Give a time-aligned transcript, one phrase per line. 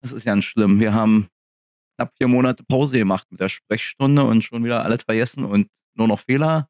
[0.00, 0.80] Das ist ganz schlimm.
[0.80, 1.28] Wir haben
[1.96, 6.08] knapp vier Monate Pause gemacht mit der Sprechstunde und schon wieder alles vergessen und nur
[6.08, 6.68] noch Fehler.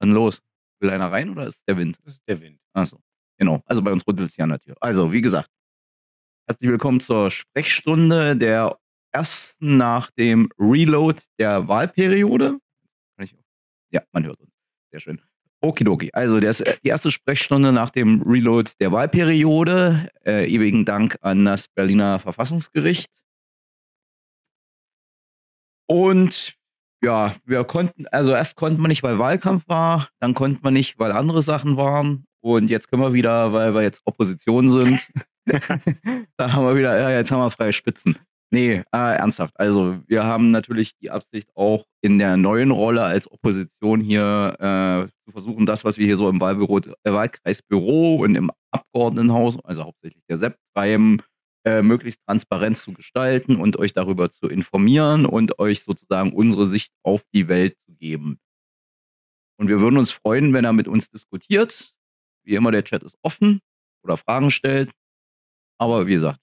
[0.00, 0.40] Dann los.
[0.80, 1.98] Will einer rein oder ist der Wind?
[2.04, 2.60] Das ist der Wind.
[2.72, 3.00] Achso,
[3.38, 3.62] genau.
[3.66, 4.76] Also bei uns rüttelt es ja an der Tür.
[4.80, 5.50] Also, wie gesagt,
[6.46, 8.78] herzlich willkommen zur Sprechstunde der
[9.12, 12.58] ersten nach dem Reload der Wahlperiode.
[13.90, 14.50] Ja, man hört uns.
[14.90, 15.22] Sehr schön.
[15.64, 16.10] Okidoki.
[16.12, 20.08] Also, das, die erste Sprechstunde nach dem Reload der Wahlperiode.
[20.24, 23.10] Äh, ewigen Dank an das Berliner Verfassungsgericht.
[25.86, 26.54] Und
[27.02, 30.98] ja, wir konnten, also erst konnten wir nicht, weil Wahlkampf war, dann konnten wir nicht,
[30.98, 32.24] weil andere Sachen waren.
[32.40, 35.08] Und jetzt können wir wieder, weil wir jetzt Opposition sind.
[36.36, 38.16] dann haben wir wieder, ja, jetzt haben wir freie Spitzen.
[38.54, 39.58] Nee, äh, ernsthaft.
[39.58, 45.10] Also, wir haben natürlich die Absicht, auch in der neuen Rolle als Opposition hier äh,
[45.24, 49.82] zu versuchen, das, was wir hier so im Wahlbüro, äh, Wahlkreisbüro und im Abgeordnetenhaus, also
[49.82, 51.20] hauptsächlich der SEP, treiben,
[51.64, 56.92] äh, möglichst transparent zu gestalten und euch darüber zu informieren und euch sozusagen unsere Sicht
[57.02, 58.38] auf die Welt zu geben.
[59.58, 61.92] Und wir würden uns freuen, wenn er mit uns diskutiert.
[62.44, 63.58] Wie immer, der Chat ist offen
[64.04, 64.92] oder Fragen stellt.
[65.76, 66.38] Aber wie gesagt,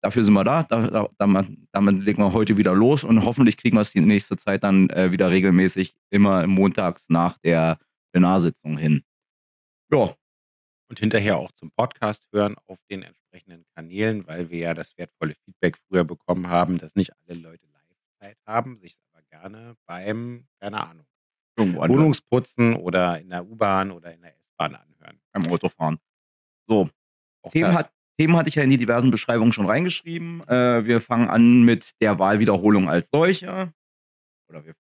[0.00, 0.62] dafür sind wir da.
[0.62, 4.36] da damit, damit, legen wir heute wieder los und hoffentlich kriegen wir es die nächste
[4.36, 7.78] Zeit dann äh, wieder regelmäßig immer montags nach der
[8.12, 9.02] Plenarsitzung hin.
[9.92, 10.14] Ja.
[10.90, 15.34] Und hinterher auch zum Podcast hören auf den entsprechenden Kanälen, weil wir ja das wertvolle
[15.44, 17.66] Feedback früher bekommen haben, dass nicht alle Leute
[18.18, 21.06] Live-Zeit haben, sich aber gerne beim, keine Ahnung,
[21.56, 25.20] Wohnungsputzen oder in der U-Bahn oder in der S-Bahn anhören.
[25.32, 25.98] Beim Autofahren.
[26.68, 26.88] So.
[27.50, 30.42] Themen, hat, Themen hatte ich ja in die diversen Beschreibungen schon reingeschrieben.
[30.48, 33.72] Äh, wir fangen an mit der Wahlwiederholung als solcher.
[34.48, 34.74] Oder wir,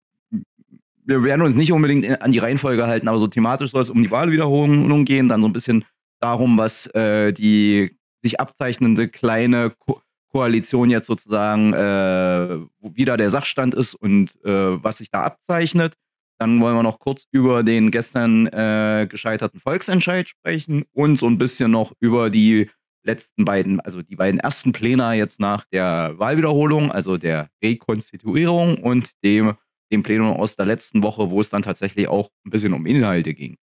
[1.04, 4.02] wir werden uns nicht unbedingt an die Reihenfolge halten, aber so thematisch soll es um
[4.02, 5.28] die Wahlwiederholung gehen.
[5.28, 5.84] Dann so ein bisschen
[6.20, 13.72] darum, was äh, die sich abzeichnende kleine Ko Koalition jetzt sozusagen äh, wieder der Sachstand
[13.72, 15.94] ist und äh, was sich da abzeichnet.
[16.40, 21.38] Dann wollen wir noch kurz über den gestern äh, gescheiterten Volksentscheid sprechen und so ein
[21.38, 22.68] bisschen noch über die
[23.04, 29.12] letzten beiden, also die beiden ersten Pläne jetzt nach der Wahlwiederholung, also der Rekonstituierung und
[29.22, 29.54] dem,
[29.92, 33.34] dem Plenum aus der letzten Woche, wo es dann tatsächlich auch ein bisschen um Inhalte
[33.34, 33.56] ging.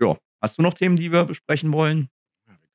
[0.00, 2.08] Ja, hast du noch Themen, die wir besprechen wollen?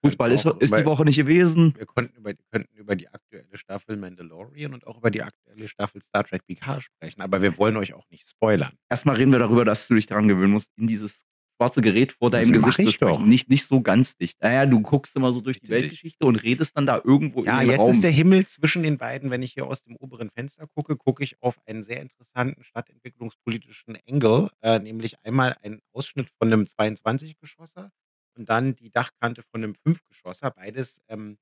[0.04, 1.76] Fußball ist, ist die Woche nicht gewesen.
[1.78, 6.02] Wir konnten über, könnten über die aktuelle Staffel Mandalorian und auch über die aktuelle Staffel
[6.02, 8.74] Star Trek PK sprechen, aber wir wollen euch auch nicht spoilern.
[8.90, 11.26] Erstmal reden wir darüber, dass du dich daran gewöhnen musst, in dieses
[11.62, 13.30] schwarze Gerät vor deinem Gesicht zu sprechen.
[13.30, 14.42] Nicht, nicht so ganz dicht.
[14.42, 17.68] Naja, du guckst immer so durch die Weltgeschichte und redest dann da irgendwo ja, in
[17.68, 17.82] den Raum.
[17.82, 19.30] Ja, jetzt ist der Himmel zwischen den beiden.
[19.30, 23.96] Wenn ich hier aus dem oberen Fenster gucke, gucke ich auf einen sehr interessanten stadtentwicklungspolitischen
[24.08, 27.92] Engel, äh, nämlich einmal einen Ausschnitt von einem 22-Geschosser
[28.36, 31.38] und dann die Dachkante von einem Fünfgeschosser, beides ähm,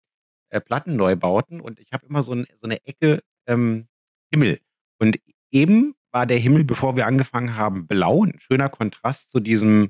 [0.49, 1.61] äh, Plattenneubauten.
[1.61, 3.87] Und ich habe immer so, ein, so, eine Ecke ähm,
[4.33, 4.59] Himmel.
[4.99, 5.17] Und
[5.51, 8.25] eben war der Himmel, bevor wir angefangen haben, blau.
[8.25, 9.89] Ein schöner Kontrast zu diesem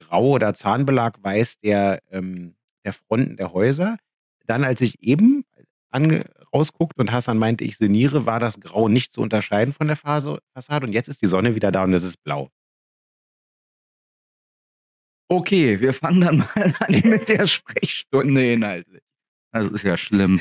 [0.00, 3.96] Grau- oder Zahnbelag weiß der, ähm, der Fronten der Häuser.
[4.46, 5.44] Dann, als ich eben
[6.52, 10.86] rausguckt und Hassan meinte, ich seniere, war das Grau nicht zu unterscheiden von der Fassade.
[10.86, 12.50] Und jetzt ist die Sonne wieder da und es ist blau.
[15.28, 19.02] Okay, wir fangen dann mal an mit der Sprechstunde inhaltlich.
[19.52, 20.40] Das ist ja schlimm.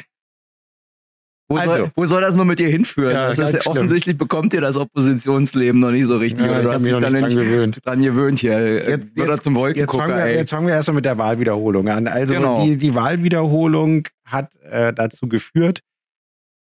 [1.51, 3.13] Wo, also, soll, wo soll das nur mit dir hinführen?
[3.13, 6.45] Ja, das ist ja offensichtlich bekommt dir das Oppositionsleben noch nicht so richtig.
[6.45, 7.79] Ja, du hast dich dann nicht dran gewöhnt.
[7.83, 8.89] dran gewöhnt hier.
[8.89, 12.07] Jetzt, jetzt, zum jetzt, fangen wir, jetzt fangen wir erstmal mit der Wahlwiederholung an.
[12.07, 12.63] Also genau.
[12.63, 15.81] die, die Wahlwiederholung hat äh, dazu geführt,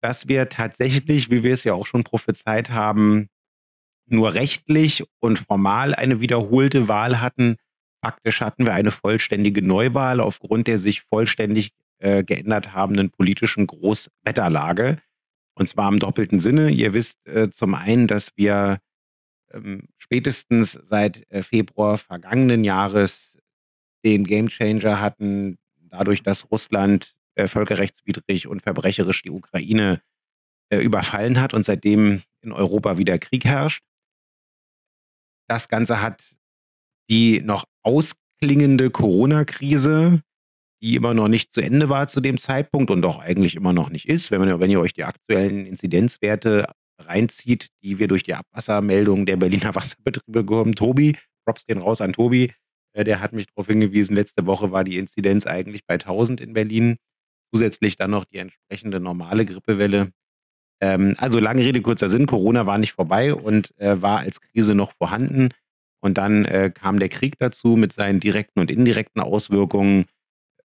[0.01, 3.27] dass wir tatsächlich, wie wir es ja auch schon prophezeit haben,
[4.07, 7.57] nur rechtlich und formal eine wiederholte Wahl hatten,
[8.01, 14.97] Faktisch hatten wir eine vollständige Neuwahl aufgrund der sich vollständig äh, geändert habenden politischen Großwetterlage.
[15.53, 16.69] Und zwar im doppelten Sinne.
[16.69, 18.79] Ihr wisst äh, zum einen, dass wir
[19.51, 23.37] ähm, spätestens seit äh, Februar vergangenen Jahres
[24.05, 25.57] den Gamechanger hatten,
[25.89, 30.01] dadurch, dass Russland äh, völkerrechtswidrig und verbrecherisch die Ukraine
[30.69, 33.83] äh, überfallen hat und seitdem in Europa wieder Krieg herrscht.
[35.47, 36.37] Das Ganze hat
[37.09, 40.21] die noch ausklingende Corona-Krise,
[40.81, 43.89] die immer noch nicht zu Ende war zu dem Zeitpunkt und doch eigentlich immer noch
[43.89, 44.31] nicht ist.
[44.31, 46.67] Wenn, man, wenn ihr euch die aktuellen Inzidenzwerte
[46.99, 50.75] reinzieht, die wir durch die Abwassermeldung der Berliner Wasserbetriebe bekommen.
[50.75, 52.51] Tobi, Props gehen raus an Tobi,
[52.93, 56.53] äh, der hat mich darauf hingewiesen, letzte Woche war die Inzidenz eigentlich bei 1000 in
[56.53, 56.97] Berlin.
[57.51, 60.11] Zusätzlich dann noch die entsprechende normale Grippewelle.
[60.81, 64.75] Ähm, also lange Rede, kurzer Sinn, Corona war nicht vorbei und äh, war als Krise
[64.75, 65.49] noch vorhanden.
[66.01, 70.05] Und dann äh, kam der Krieg dazu mit seinen direkten und indirekten Auswirkungen,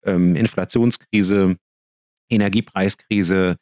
[0.05, 1.57] ähm, Inflationskrise,
[2.29, 3.57] Energiepreiskrise,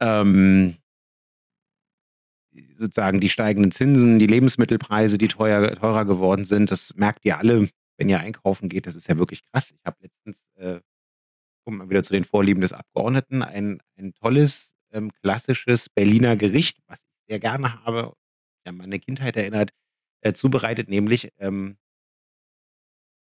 [0.00, 0.76] ähm,
[2.76, 6.70] sozusagen die steigenden Zinsen, die Lebensmittelpreise, die teuer, teurer geworden sind.
[6.70, 8.86] Das merkt ihr alle, wenn ihr einkaufen geht.
[8.86, 9.72] Das ist ja wirklich krass.
[9.72, 10.80] Ich habe letztens, äh,
[11.64, 16.78] kommen wir wieder zu den Vorlieben des Abgeordneten, ein, ein tolles, ähm, klassisches Berliner Gericht,
[16.86, 18.14] was ich sehr gerne habe,
[18.64, 19.70] an meine Kindheit erinnert,
[20.20, 21.76] äh, zubereitet, nämlich ähm,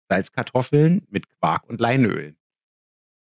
[0.09, 2.37] Salzkartoffeln mit Quark und Leinöl.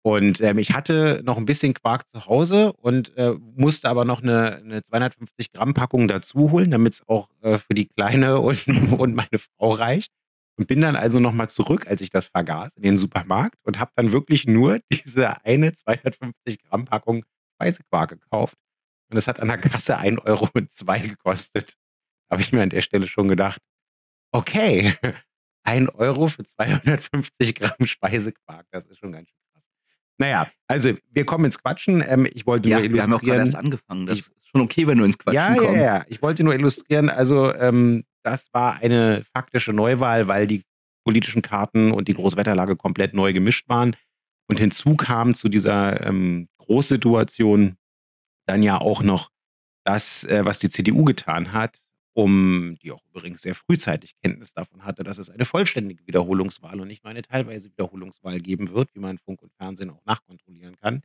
[0.04, 4.24] Und ähm, ich hatte noch ein bisschen Quark zu Hause und äh, musste aber noch
[4.24, 8.68] eine, eine 250 Gramm Packung dazu holen, damit es auch äh, für die Kleine und,
[8.98, 10.12] und meine Frau reicht.
[10.58, 13.92] Und bin dann also nochmal zurück, als ich das vergaß, in den Supermarkt und habe
[13.96, 17.24] dann wirklich nur diese eine 250 Gramm Packung
[17.56, 18.56] Speisequark gekauft.
[19.10, 20.50] Und das hat an der Kasse 1,02 Euro
[21.08, 21.76] gekostet.
[22.30, 23.62] Habe ich mir an der Stelle schon gedacht,
[24.32, 24.96] okay,
[25.64, 29.64] 1 Euro für 250 Gramm Speisequark, das ist schon ganz schön krass.
[30.18, 32.04] Naja, also wir kommen ins Quatschen.
[32.08, 32.94] Ähm, ich wollte ja, nur illustrieren.
[32.94, 34.06] Wir haben auch gerade erst angefangen.
[34.06, 35.76] Das ich, ist schon okay, wenn du ins Quatschen ja, kommst.
[35.76, 37.10] Ja, ja, ich wollte nur illustrieren.
[37.10, 40.64] Also ähm, das war eine faktische Neuwahl, weil die
[41.04, 43.96] politischen Karten und die Großwetterlage komplett neu gemischt waren.
[44.48, 47.78] Und hinzu kam zu dieser ähm, Großsituation
[48.48, 49.30] dann ja auch noch
[49.86, 51.80] das, äh, was die CDU getan hat,
[52.14, 56.88] um die auch übrigens sehr frühzeitig Kenntnis davon hatte, dass es eine vollständige Wiederholungswahl und
[56.88, 61.02] nicht nur eine teilweise Wiederholungswahl geben wird, wie man Funk und Fernsehen auch nachkontrollieren kann.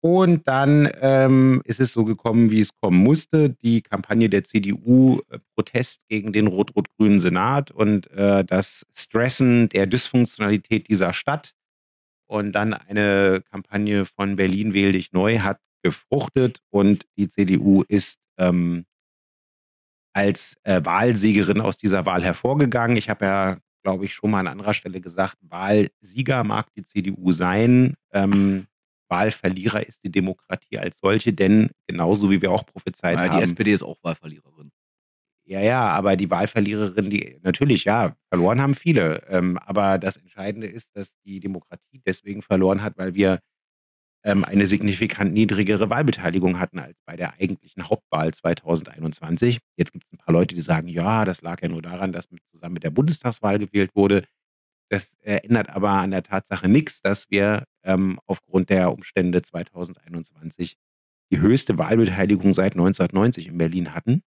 [0.00, 3.50] Und dann ähm, ist es so gekommen, wie es kommen musste.
[3.50, 9.86] Die Kampagne der CDU, äh, Protest gegen den rot-rot-grünen Senat und äh, das Stressen der
[9.86, 11.54] Dysfunktionalität dieser Stadt.
[12.28, 18.18] Und dann eine Kampagne von Berlin wähl dich neu hat gefruchtet und die CDU ist
[18.38, 18.86] ähm,
[20.16, 22.96] als äh, Wahlsiegerin aus dieser Wahl hervorgegangen.
[22.96, 27.32] Ich habe ja, glaube ich, schon mal an anderer Stelle gesagt, Wahlsieger mag die CDU
[27.32, 27.96] sein.
[28.12, 28.66] Ähm,
[29.08, 33.36] Wahlverlierer ist die Demokratie als solche, denn genauso wie wir auch prophezeit ja, haben.
[33.36, 34.70] Die SPD ist auch Wahlverliererin.
[35.44, 39.22] Ja, ja, aber die Wahlverliererin, die natürlich, ja, verloren haben viele.
[39.28, 43.40] Ähm, aber das Entscheidende ist, dass die Demokratie deswegen verloren hat, weil wir
[44.26, 49.60] ähm, eine signifikant niedrigere Wahlbeteiligung hatten als bei der eigentlichen Hauptwahl 2021.
[49.76, 52.32] Jetzt gibt es ein paar Leute, die sagen, ja, das lag ja nur daran, dass
[52.32, 54.24] mit, zusammen mit der Bundestagswahl gewählt wurde.
[54.90, 60.76] Das äh, ändert aber an der Tatsache nichts, dass wir ähm, aufgrund der Umstände 2021
[61.30, 64.22] die höchste Wahlbeteiligung seit 1990 in Berlin hatten.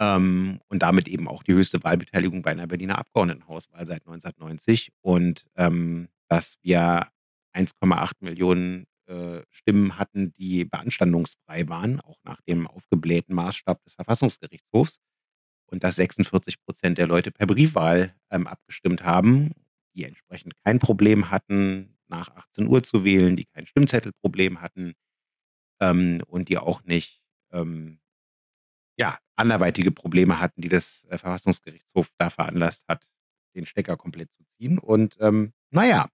[0.00, 4.90] Ähm, und damit eben auch die höchste Wahlbeteiligung bei einer Berliner Abgeordnetenhauswahl seit 1990.
[5.00, 7.06] Und ähm, dass wir
[7.54, 14.98] 1,8 Millionen äh, Stimmen hatten, die beanstandungsfrei waren, auch nach dem aufgeblähten Maßstab des Verfassungsgerichtshofs.
[15.66, 19.52] Und dass 46 Prozent der Leute per Briefwahl ähm, abgestimmt haben,
[19.94, 24.92] die entsprechend kein Problem hatten, nach 18 Uhr zu wählen, die kein Stimmzettelproblem hatten
[25.80, 27.22] ähm, und die auch nicht
[27.52, 27.98] ähm,
[28.98, 33.04] ja, anderweitige Probleme hatten, die das äh, Verfassungsgerichtshof da veranlasst hat,
[33.54, 34.78] den Stecker komplett zu ziehen.
[34.78, 36.08] Und ähm, naja,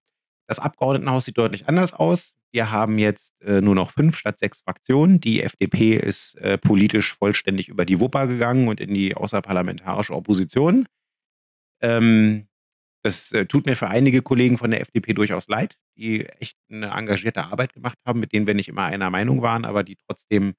[0.49, 2.33] das Abgeordnetenhaus sieht deutlich anders aus.
[2.51, 5.21] Wir haben jetzt äh, nur noch fünf statt sechs Fraktionen.
[5.21, 10.87] Die FDP ist äh, politisch vollständig über die Wupper gegangen und in die außerparlamentarische Opposition.
[11.81, 12.47] Ähm,
[13.03, 16.87] das äh, tut mir für einige Kollegen von der FDP durchaus leid, die echt eine
[16.87, 20.55] engagierte Arbeit gemacht haben, mit denen wir nicht immer einer Meinung waren, aber die trotzdem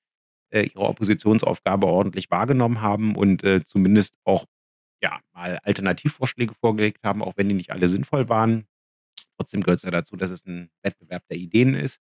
[0.51, 4.47] äh, ihre Oppositionsaufgabe ordentlich wahrgenommen haben und äh, zumindest auch
[5.03, 8.67] ja, mal Alternativvorschläge vorgelegt haben, auch wenn die nicht alle sinnvoll waren.
[9.41, 11.99] Trotzdem gehört es ja dazu, dass es ein Wettbewerb der Ideen ist.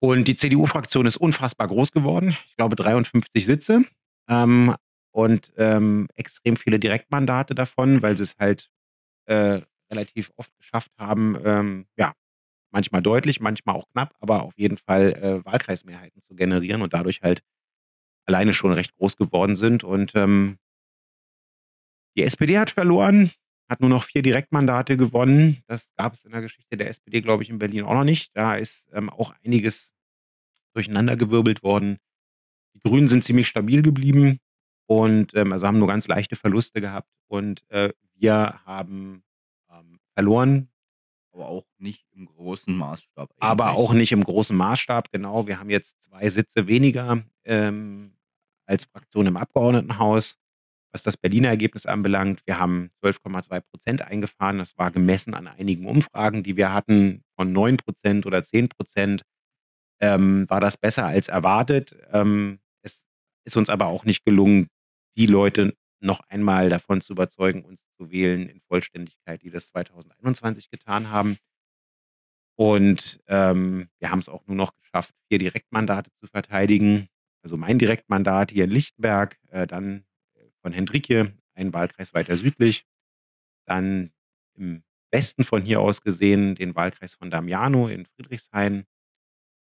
[0.00, 2.36] Und die CDU-Fraktion ist unfassbar groß geworden.
[2.46, 3.84] Ich glaube 53 Sitze
[4.28, 4.76] ähm,
[5.10, 8.70] und ähm, extrem viele Direktmandate davon, weil sie es halt
[9.24, 12.14] äh, relativ oft geschafft haben, ähm, ja,
[12.70, 17.22] manchmal deutlich, manchmal auch knapp, aber auf jeden Fall äh, Wahlkreismehrheiten zu generieren und dadurch
[17.22, 17.42] halt
[18.24, 19.82] alleine schon recht groß geworden sind.
[19.82, 20.58] Und ähm,
[22.16, 23.32] die SPD hat verloren
[23.68, 25.62] hat nur noch vier Direktmandate gewonnen.
[25.66, 28.36] Das gab es in der Geschichte der SPD, glaube ich, in Berlin auch noch nicht.
[28.36, 29.92] Da ist ähm, auch einiges
[30.74, 31.98] durcheinandergewirbelt worden.
[32.74, 34.40] Die Grünen sind ziemlich stabil geblieben
[34.86, 37.08] und ähm, also haben nur ganz leichte Verluste gehabt.
[37.28, 39.22] Und äh, wir haben
[39.70, 40.68] ähm, verloren.
[41.32, 43.30] Aber auch nicht im großen Maßstab.
[43.30, 43.42] Eigentlich.
[43.42, 45.48] Aber auch nicht im großen Maßstab, genau.
[45.48, 48.14] Wir haben jetzt zwei Sitze weniger ähm,
[48.66, 50.38] als Fraktion im Abgeordnetenhaus
[50.94, 52.40] was das Berliner Ergebnis anbelangt.
[52.46, 54.58] Wir haben 12,2 Prozent eingefahren.
[54.58, 59.22] Das war gemessen an einigen Umfragen, die wir hatten, von 9 Prozent oder 10 Prozent.
[60.00, 61.96] Ähm, war das besser als erwartet.
[62.12, 63.04] Ähm, es
[63.44, 64.68] ist uns aber auch nicht gelungen,
[65.16, 70.70] die Leute noch einmal davon zu überzeugen, uns zu wählen in Vollständigkeit, die das 2021
[70.70, 71.38] getan haben.
[72.56, 77.08] Und ähm, wir haben es auch nur noch geschafft, vier Direktmandate zu verteidigen.
[77.42, 80.04] Also mein Direktmandat hier in Lichtenberg, äh, dann
[80.64, 82.86] von Hendrikje, einen Wahlkreis weiter südlich.
[83.66, 84.12] Dann
[84.54, 88.86] im Westen von hier aus gesehen den Wahlkreis von Damiano in Friedrichshain.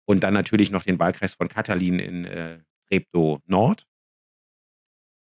[0.06, 3.88] Und dann natürlich noch den Wahlkreis von Katalin in äh, Treptow Nord.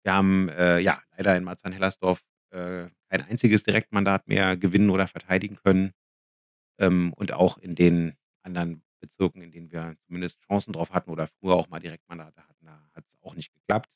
[0.05, 5.57] Wir haben äh, ja leider in Marzahn-Hellersdorf äh, kein einziges Direktmandat mehr gewinnen oder verteidigen
[5.57, 5.93] können.
[6.79, 11.29] Ähm, und auch in den anderen Bezirken, in denen wir zumindest Chancen drauf hatten oder
[11.29, 13.89] früher auch mal Direktmandate hatten, da hat es auch nicht geklappt.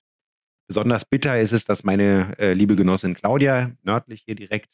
[0.67, 4.71] Besonders bitter ist es, dass meine äh, liebe Genossin Claudia, nördlich hier direkt,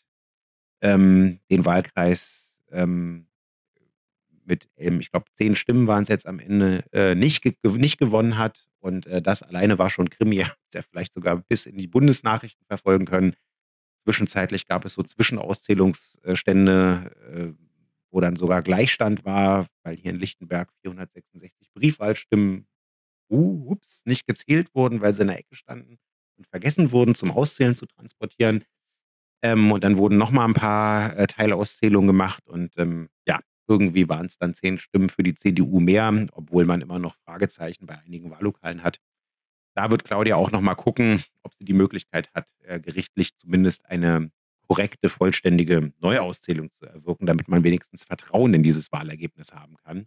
[0.81, 3.27] ähm, den Wahlkreis ähm,
[4.45, 7.99] mit, ähm, ich glaube, zehn Stimmen waren es jetzt am Ende, äh, nicht, ge nicht
[7.99, 8.67] gewonnen hat.
[8.81, 13.05] Und äh, das alleine war schon Krimi, der vielleicht sogar bis in die Bundesnachrichten verfolgen
[13.05, 13.35] können.
[14.05, 17.53] Zwischenzeitlich gab es so Zwischenauszählungsstände, äh,
[18.11, 22.67] wo dann sogar Gleichstand war, weil hier in Lichtenberg 466 Briefwahlstimmen
[23.33, 25.99] uh, ups, nicht gezählt wurden, weil sie in der Ecke standen
[26.37, 28.65] und vergessen wurden, zum Auszählen zu transportieren.
[29.43, 34.27] Ähm, und dann wurden nochmal ein paar äh, Teilauszählungen gemacht und ähm, ja, irgendwie waren
[34.27, 38.31] es dann zehn Stimmen für die CDU mehr, obwohl man immer noch Fragezeichen bei einigen
[38.31, 39.01] Wahllokalen hat.
[39.75, 44.31] Da wird Claudia auch nochmal gucken, ob sie die Möglichkeit hat, äh, gerichtlich zumindest eine
[44.69, 50.07] korrekte, vollständige Neuauszählung zu erwirken, damit man wenigstens Vertrauen in dieses Wahlergebnis haben kann.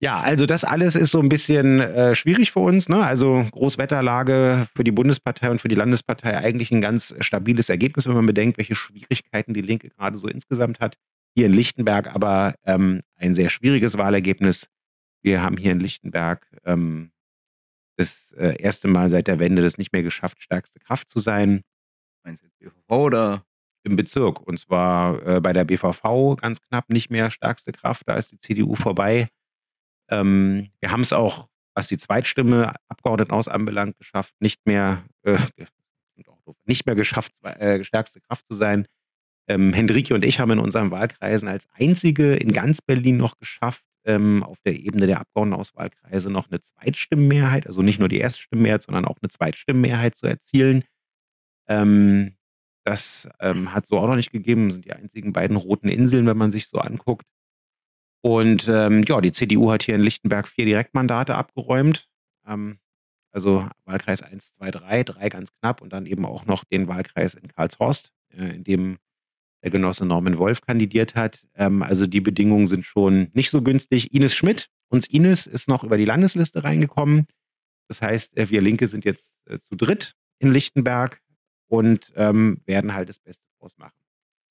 [0.00, 2.88] Ja, also das alles ist so ein bisschen äh, schwierig für uns.
[2.88, 3.02] Ne?
[3.02, 8.14] Also Großwetterlage für die Bundespartei und für die Landespartei eigentlich ein ganz stabiles Ergebnis, wenn
[8.14, 10.96] man bedenkt, welche Schwierigkeiten die Linke gerade so insgesamt hat.
[11.36, 14.68] Hier in Lichtenberg aber ähm, ein sehr schwieriges Wahlergebnis.
[15.22, 17.10] Wir haben hier in Lichtenberg ähm,
[17.96, 21.62] das äh, erste Mal seit der Wende das nicht mehr geschafft, stärkste Kraft zu sein.
[22.24, 23.44] Meinst du jetzt BVV oder?
[23.84, 24.40] Im Bezirk.
[24.40, 28.08] Und zwar äh, bei der BVV ganz knapp nicht mehr stärkste Kraft.
[28.08, 29.28] Da ist die CDU vorbei.
[30.10, 35.38] Ähm, wir haben es auch, was die Zweitstimme Abgeordnetenhaus anbelangt, geschafft, nicht mehr, äh,
[36.66, 38.86] nicht mehr geschafft, äh, stärkste Kraft zu sein.
[39.48, 43.84] Ähm, Hendrike und ich haben in unseren Wahlkreisen als einzige in ganz Berlin noch geschafft,
[44.04, 49.04] ähm, auf der Ebene der Abgeordnetenauswahlkreise noch eine Zweitstimmenmehrheit, also nicht nur die Erststimmenmehrheit, sondern
[49.04, 50.84] auch eine Zweitstimmenmehrheit zu erzielen.
[51.68, 52.36] Ähm,
[52.84, 56.26] das ähm, hat so auch noch nicht gegeben, das sind die einzigen beiden roten Inseln,
[56.26, 57.26] wenn man sich so anguckt.
[58.24, 62.08] Und ähm, ja, die CDU hat hier in Lichtenberg vier Direktmandate abgeräumt.
[62.46, 62.78] Ähm,
[63.32, 67.34] also Wahlkreis 1, 2, 3, drei ganz knapp und dann eben auch noch den Wahlkreis
[67.34, 68.98] in Karlshorst, äh, in dem
[69.62, 71.46] der Genosse Norman Wolf kandidiert hat.
[71.54, 74.14] Ähm, also die Bedingungen sind schon nicht so günstig.
[74.14, 77.26] Ines Schmidt, uns Ines ist noch über die Landesliste reingekommen.
[77.88, 81.20] Das heißt, äh, wir Linke sind jetzt äh, zu dritt in Lichtenberg
[81.66, 84.03] und ähm, werden halt das Beste draus machen.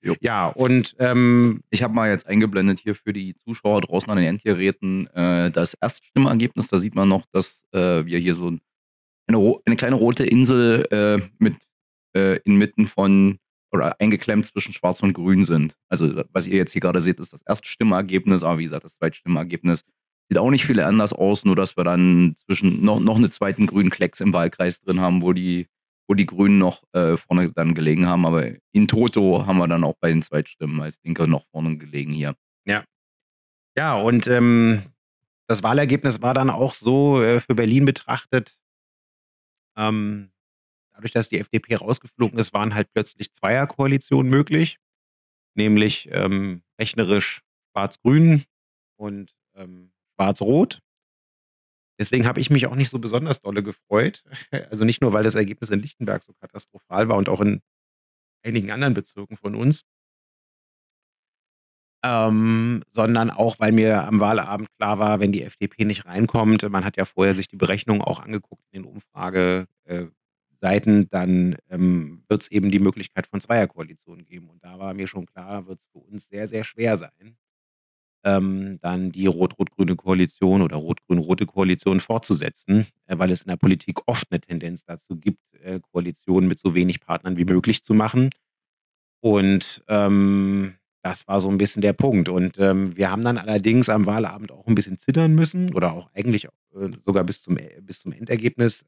[0.04, 0.16] Jo.
[0.20, 4.28] Ja, und ähm, ich habe mal jetzt eingeblendet hier für die Zuschauer draußen an den
[4.28, 6.68] Endgeräten äh, das Erststimmergebnis.
[6.68, 8.52] Da sieht man noch, dass äh, wir hier so
[9.28, 11.56] eine, eine, kleine rote Insel äh, mit
[12.16, 13.40] äh, inmitten von
[13.72, 15.76] oder eingeklemmt zwischen Schwarz und Grün sind.
[15.88, 19.84] Also, was ihr jetzt hier gerade seht, ist das Erststimmergebnis, aber wie gesagt, das Zweitstimmergebnis
[20.30, 23.68] sieht auch nicht viel anders aus, nur dass wir dann zwischen noch, noch einen zweiten
[23.68, 25.68] grünen Klecks im Wahlkreis drin haben, wo die
[26.08, 28.26] wo die Grünen noch äh, vorne dann gelegen haben.
[28.26, 32.12] Aber in Toto haben wir dann auch bei den Zweitstimmen als Linke noch vorne gelegen
[32.12, 32.36] hier.
[32.66, 32.84] Ja.
[33.76, 34.84] Ja, und ähm,
[35.48, 38.60] das Wahlergebnis war dann auch so äh, für Berlin betrachtet.
[39.76, 40.32] Ähm,
[40.94, 44.78] dadurch, dass die FDP rausgeflogen ist, waren halt plötzlich Zweierkoalitionen möglich.
[45.56, 47.42] Nämlich ähm, rechnerisch
[47.72, 48.44] Schwarz-Grün
[48.98, 50.82] und ähm, Schwarz-Rot.
[52.04, 54.26] Deswegen habe ich mich auch nicht so besonders dolle gefreut.
[54.70, 57.62] Also nicht nur, weil das Ergebnis in Lichtenberg so katastrophal war und auch in
[58.44, 59.86] einigen anderen Bezirken von uns,
[62.04, 66.84] ähm, sondern auch, weil mir am Wahlabend klar war, wenn die FDP nicht reinkommt, man
[66.84, 72.52] hat ja vorher sich die Berechnungen auch angeguckt in den Umfrageseiten, dann ähm, wird es
[72.52, 74.50] eben die Möglichkeit von Zweierkoalitionen geben.
[74.50, 77.38] Und da war mir schon klar, wird es für uns sehr, sehr schwer sein
[78.24, 84.00] ähm, dann die rot-rot-grüne Koalition oder rot-grün-rote Koalition fortzusetzen, äh, weil es in der Politik
[84.06, 88.30] oft eine Tendenz dazu gibt, äh, Koalitionen mit so wenig Partnern wie möglich zu machen.
[89.22, 92.30] Und ähm, das war so ein bisschen der Punkt.
[92.30, 96.10] Und ähm, wir haben dann allerdings am Wahlabend auch ein bisschen zittern müssen oder auch
[96.14, 96.50] eigentlich äh,
[97.06, 98.86] sogar bis zum, äh, bis zum Endergebnis,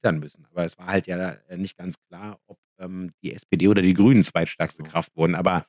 [0.00, 3.68] zittern müssen, aber es war halt ja äh, nicht ganz klar, ob ähm, die SPD
[3.68, 5.34] oder die Grünen zweitstärkste Kraft wurden.
[5.34, 5.66] Aber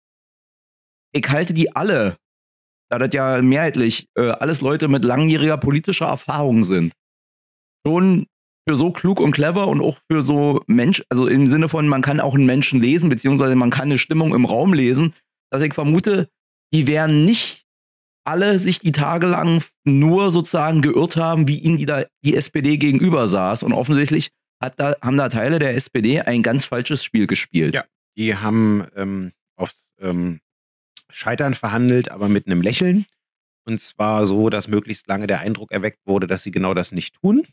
[1.14, 2.18] ich halte die alle,
[2.90, 6.94] da das ja mehrheitlich äh, alles Leute mit langjähriger politischer Erfahrung sind,
[7.86, 8.28] schon
[8.68, 12.02] für so klug und clever und auch für so Mensch, also im Sinne von, man
[12.02, 15.16] kann auch einen Menschen lesen, beziehungsweise man kann eine Stimmung im Raum lesen,
[15.52, 16.30] dass ich vermute,
[16.74, 17.59] die wären nicht
[18.24, 22.78] alle sich die Tage lang nur sozusagen geirrt haben, wie ihnen die, da, die SPD
[22.78, 23.64] gegenüber saß.
[23.64, 24.32] Und offensichtlich
[24.76, 27.74] da, haben da Teile der SPD ein ganz falsches Spiel gespielt.
[27.74, 27.86] Ja,
[28.18, 30.40] die haben ähm, aufs ähm,
[31.12, 33.06] Scheitern verhandelt, aber mit einem Lächeln.
[33.66, 37.16] Und zwar so, dass möglichst lange der Eindruck erweckt wurde, dass sie genau das nicht
[37.22, 37.46] tun.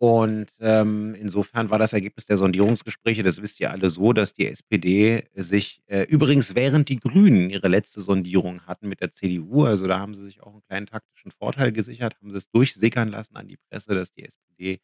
[0.00, 4.46] Und ähm, insofern war das Ergebnis der Sondierungsgespräche, das wisst ihr alle so, dass die
[4.46, 9.88] SPD sich äh, übrigens während die Grünen ihre letzte Sondierung hatten mit der CDU, also
[9.88, 13.36] da haben sie sich auch einen kleinen taktischen Vorteil gesichert, haben sie es durchsickern lassen
[13.36, 14.78] an die Presse, dass die SPD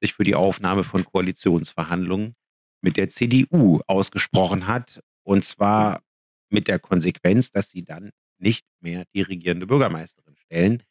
[0.00, 2.34] sich für die Aufnahme von Koalitionsverhandlungen
[2.80, 5.02] mit der CDU ausgesprochen hat.
[5.24, 6.02] Und zwar
[6.48, 10.82] mit der Konsequenz, dass sie dann nicht mehr die regierende Bürgermeisterin stellen.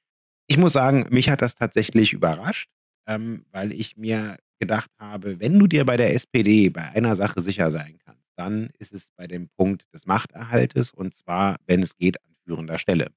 [0.48, 2.70] Ich muss sagen, mich hat das tatsächlich überrascht
[3.08, 7.42] ähm, weil ich mir gedacht habe, wenn du dir bei der SPD bei einer Sache
[7.42, 11.98] sicher sein kannst, dann ist es bei dem Punkt des Machterhaltes und zwar, wenn es
[11.98, 13.08] geht, an führender Stelle.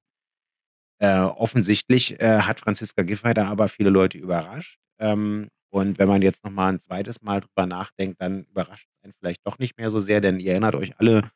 [0.99, 4.79] Äh, offensichtlich äh, hat Franziska Giffey da aber viele Leute überrascht.
[4.99, 9.13] Ähm, und wenn man jetzt nochmal ein zweites Mal drüber nachdenkt, dann überrascht es einen
[9.13, 11.29] vielleicht doch nicht mehr so sehr, denn ihr erinnert euch alle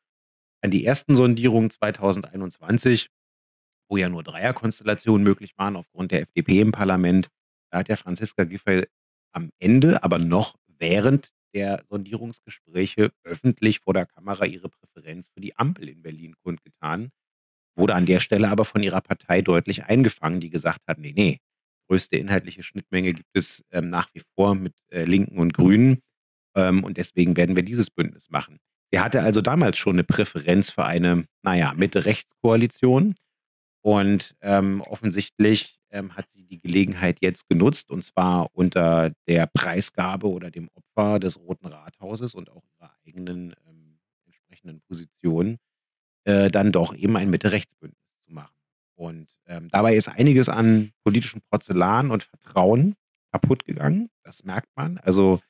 [0.61, 3.09] an die ersten Sondierungen 2021,
[3.89, 7.27] wo ja nur Dreierkonstellationen möglich waren aufgrund der FDP im Parlament.
[7.71, 8.85] Da hat ja Franziska Giffey
[9.33, 15.57] am Ende, aber noch während der Sondierungsgespräche öffentlich vor der Kamera ihre Präferenz für die
[15.57, 17.09] Ampel in Berlin kundgetan.
[17.75, 21.39] Wurde an der Stelle aber von ihrer Partei deutlich eingefangen, die gesagt hat, nee, nee,
[21.89, 26.01] größte inhaltliche Schnittmenge gibt es ähm, nach wie vor mit äh, Linken und Grünen.
[26.55, 28.59] Ähm, und deswegen werden wir dieses Bündnis machen.
[28.91, 33.15] Sie hatte also damals schon eine Präferenz für eine, naja, Mitte-Rechts-Koalition.
[33.83, 40.29] Und ähm, offensichtlich ähm, hat sie die Gelegenheit jetzt genutzt und zwar unter der Preisgabe
[40.29, 45.57] oder dem Opfer des Roten Rathauses und auch ihrer eigenen ähm, entsprechenden Position,
[46.23, 48.55] äh, dann doch eben ein Mitte-Rechts-Bündnis zu machen.
[48.95, 52.95] Und ähm, dabei ist einiges an politischem Porzellan und Vertrauen
[53.31, 54.09] kaputt gegangen.
[54.23, 54.97] Das merkt man.
[54.99, 55.41] Also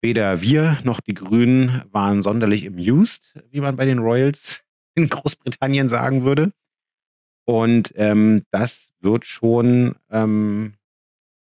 [0.00, 4.62] weder wir noch die Grünen waren sonderlich amused, wie man bei den Royals
[4.94, 6.52] in Großbritannien sagen würde.
[7.46, 10.74] Und ähm, das wird schon ähm,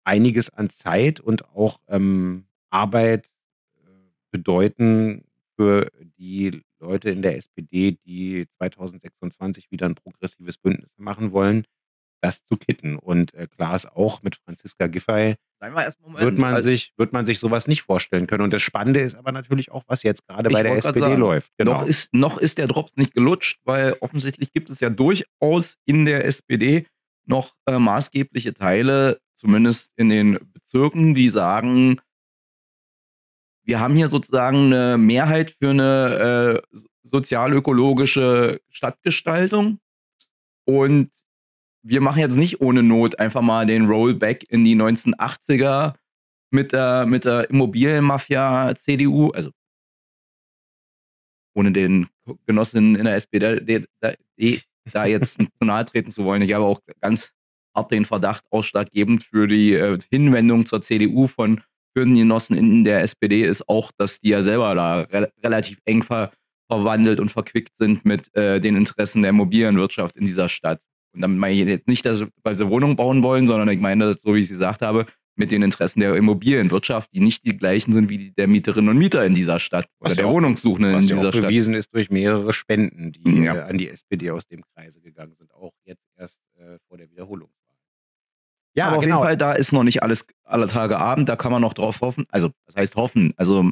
[0.03, 3.29] einiges an Zeit und auch ähm, Arbeit
[3.77, 3.89] äh,
[4.31, 5.25] bedeuten
[5.55, 11.65] für die Leute in der SPD, die 2026 wieder ein progressives Bündnis machen wollen
[12.23, 12.97] das zu kitten.
[12.97, 17.39] Und äh, klar ist auch mit Franziska Giffey wird man, also, sich, wird man sich
[17.39, 18.43] sowas nicht vorstellen können.
[18.43, 21.51] Und das Spannende ist aber natürlich auch, was jetzt gerade bei der SPD sagen, läuft.
[21.57, 21.73] Genau.
[21.73, 26.05] Noch, ist, noch ist der Drops nicht gelutscht, weil offensichtlich gibt es ja durchaus in
[26.05, 26.85] der SPD
[27.25, 32.01] noch äh, maßgebliche Teile, zumindest in den Bezirken, die sagen,
[33.63, 39.79] wir haben hier sozusagen eine Mehrheit für eine äh, sozialökologische Stadtgestaltung.
[40.65, 41.11] Und
[41.83, 45.93] wir machen jetzt nicht ohne Not einfach mal den Rollback in die 1980er
[46.51, 49.51] mit der, mit der Immobilienmafia CDU, also
[51.55, 52.07] ohne den
[52.45, 54.13] Genossinnen in der SPD da,
[54.91, 56.41] da jetzt zu nahe treten zu wollen.
[56.41, 57.31] Ich habe auch ganz
[57.75, 61.61] hart den Verdacht, ausschlaggebend für die äh, Hinwendung zur CDU von
[61.95, 66.31] Genossen in der SPD ist auch, dass die ja selber da re relativ eng ver
[66.71, 70.81] verwandelt und verquickt sind mit äh, den Interessen der Immobilienwirtschaft in dieser Stadt.
[71.13, 74.15] Und damit meine ich jetzt nicht, dass, weil sie Wohnungen bauen wollen, sondern ich meine,
[74.17, 77.93] so wie ich es gesagt habe, mit den Interessen der Immobilienwirtschaft, die nicht die gleichen
[77.93, 80.93] sind wie die der Mieterinnen und Mieter in dieser Stadt oder was der auch, Wohnungssuchenden
[80.93, 81.41] in dieser auch Stadt.
[81.43, 83.55] bewiesen ist durch mehrere Spenden, die ja.
[83.55, 87.09] äh, an die SPD aus dem Kreise gegangen sind, auch jetzt erst äh, vor der
[87.09, 87.49] Wiederholung.
[88.75, 89.17] Ja, aber auf genau.
[89.17, 92.01] jeden Fall, da ist noch nicht alles aller Tage Abend, da kann man noch drauf
[92.01, 92.25] hoffen.
[92.29, 93.33] Also, was heißt hoffen?
[93.37, 93.69] Also,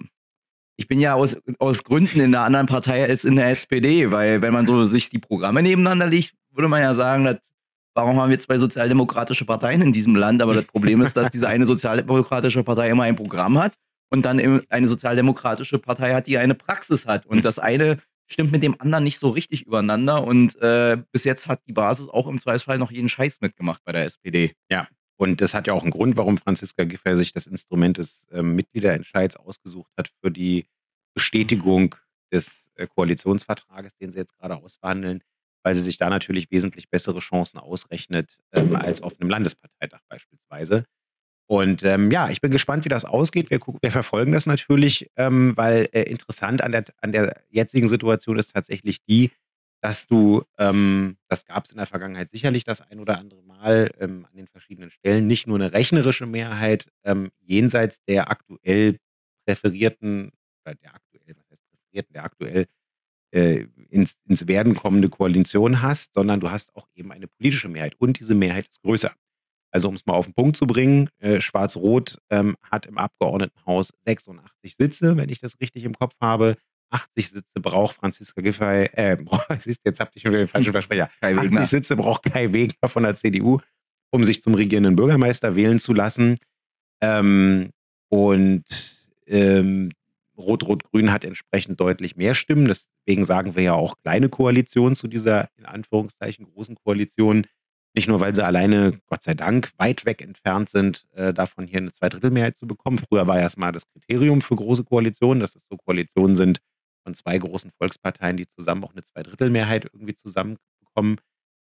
[0.77, 4.41] ich bin ja aus, aus Gründen in einer anderen Partei als in der SPD, weil
[4.41, 7.37] wenn man so sich die Programme nebeneinander legt, würde man ja sagen, dass,
[7.93, 10.41] warum haben wir zwei sozialdemokratische Parteien in diesem Land?
[10.41, 13.75] Aber das Problem ist, dass diese eine sozialdemokratische Partei immer ein Programm hat
[14.09, 17.25] und dann eine sozialdemokratische Partei hat, die eine Praxis hat.
[17.25, 20.23] Und das eine stimmt mit dem anderen nicht so richtig übereinander.
[20.23, 23.91] Und äh, bis jetzt hat die Basis auch im Zweifelsfall noch jeden Scheiß mitgemacht bei
[23.91, 24.53] der SPD.
[24.69, 24.87] Ja.
[25.17, 28.41] Und das hat ja auch einen Grund, warum Franziska Giffey sich das Instrument des äh,
[28.41, 30.65] Mitgliederentscheids ausgesucht hat für die
[31.13, 31.95] Bestätigung
[32.31, 35.21] des äh, Koalitionsvertrages, den sie jetzt gerade ausverhandeln,
[35.63, 40.85] weil sie sich da natürlich wesentlich bessere Chancen ausrechnet ähm, als auf einem Landesparteitag beispielsweise.
[41.47, 43.49] Und ähm, ja, ich bin gespannt, wie das ausgeht.
[43.49, 47.89] Wir, gucken, wir verfolgen das natürlich, ähm, weil äh, interessant an der, an der jetzigen
[47.89, 49.31] Situation ist tatsächlich die,
[49.81, 53.91] dass du, ähm, das gab es in der Vergangenheit sicherlich das ein oder andere Mal
[53.99, 58.99] ähm, an den verschiedenen Stellen, nicht nur eine rechnerische Mehrheit ähm, jenseits der aktuell
[59.45, 60.31] präferierten,
[60.63, 62.67] oder der aktuell, was heißt präferierten, der aktuell
[63.31, 67.95] äh, ins, ins Werden kommende Koalition hast, sondern du hast auch eben eine politische Mehrheit
[67.97, 69.13] und diese Mehrheit ist größer.
[69.71, 73.93] Also um es mal auf den Punkt zu bringen, äh, Schwarz-Rot ähm, hat im Abgeordnetenhaus
[74.05, 76.57] 86 Sitze, wenn ich das richtig im Kopf habe.
[76.89, 79.17] 80 Sitze braucht Franziska Giffey, äh,
[79.85, 81.09] jetzt habt ihr schon wieder den falschen Versprecher.
[81.21, 83.59] 80 Sitze braucht Kai Wegner von der CDU,
[84.11, 86.35] um sich zum regierenden Bürgermeister wählen zu lassen.
[87.01, 87.69] Ähm,
[88.09, 88.65] und
[89.25, 89.91] ähm,
[90.41, 92.65] Rot-Rot-Grün hat entsprechend deutlich mehr Stimmen.
[92.65, 97.45] Deswegen sagen wir ja auch kleine Koalition zu dieser in Anführungszeichen großen Koalition.
[97.93, 101.79] Nicht nur, weil sie alleine, Gott sei Dank, weit weg entfernt sind, äh, davon hier
[101.79, 102.99] eine Zweidrittelmehrheit zu bekommen.
[102.99, 106.59] Früher war erstmal das Kriterium für große Koalitionen, dass es so Koalitionen sind
[107.03, 111.17] von zwei großen Volksparteien, die zusammen auch eine Zweidrittelmehrheit irgendwie zusammenbekommen.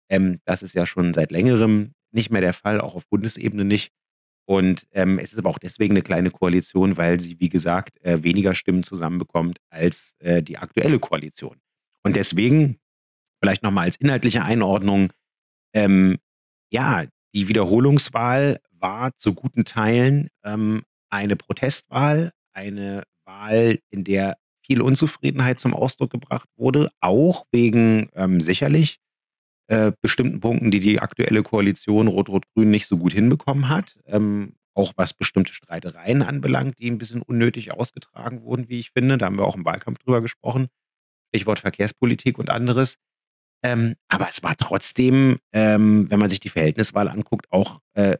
[0.09, 3.91] Ähm, das ist ja schon seit längerem nicht mehr der Fall, auch auf Bundesebene nicht.
[4.49, 8.23] Und ähm, es ist aber auch deswegen eine kleine Koalition, weil sie, wie gesagt, äh,
[8.23, 11.57] weniger Stimmen zusammenbekommt als äh, die aktuelle Koalition.
[12.01, 12.79] Und deswegen,
[13.39, 15.13] vielleicht nochmal als inhaltliche Einordnung,
[15.75, 16.17] ähm,
[16.73, 20.81] ja, die Wiederholungswahl war zu guten Teilen ähm,
[21.11, 24.35] eine Protestwahl, eine Wahl, in der
[24.65, 28.97] viel Unzufriedenheit zum Ausdruck gebracht wurde, auch wegen ähm, sicherlich
[29.69, 33.99] äh, bestimmten Punkten, die die aktuelle Koalition Rot-Rot-Grün nicht so gut hinbekommen hat.
[34.07, 39.19] Ähm, auch was bestimmte Streitereien anbelangt, die ein bisschen unnötig ausgetragen wurden, wie ich finde.
[39.19, 40.69] Da haben wir auch im Wahlkampf drüber gesprochen.
[41.27, 42.95] Stichwort Verkehrspolitik und anderes.
[43.61, 48.17] Ähm, aber es war trotzdem, ähm, wenn man sich die Verhältniswahl anguckt, auch äh,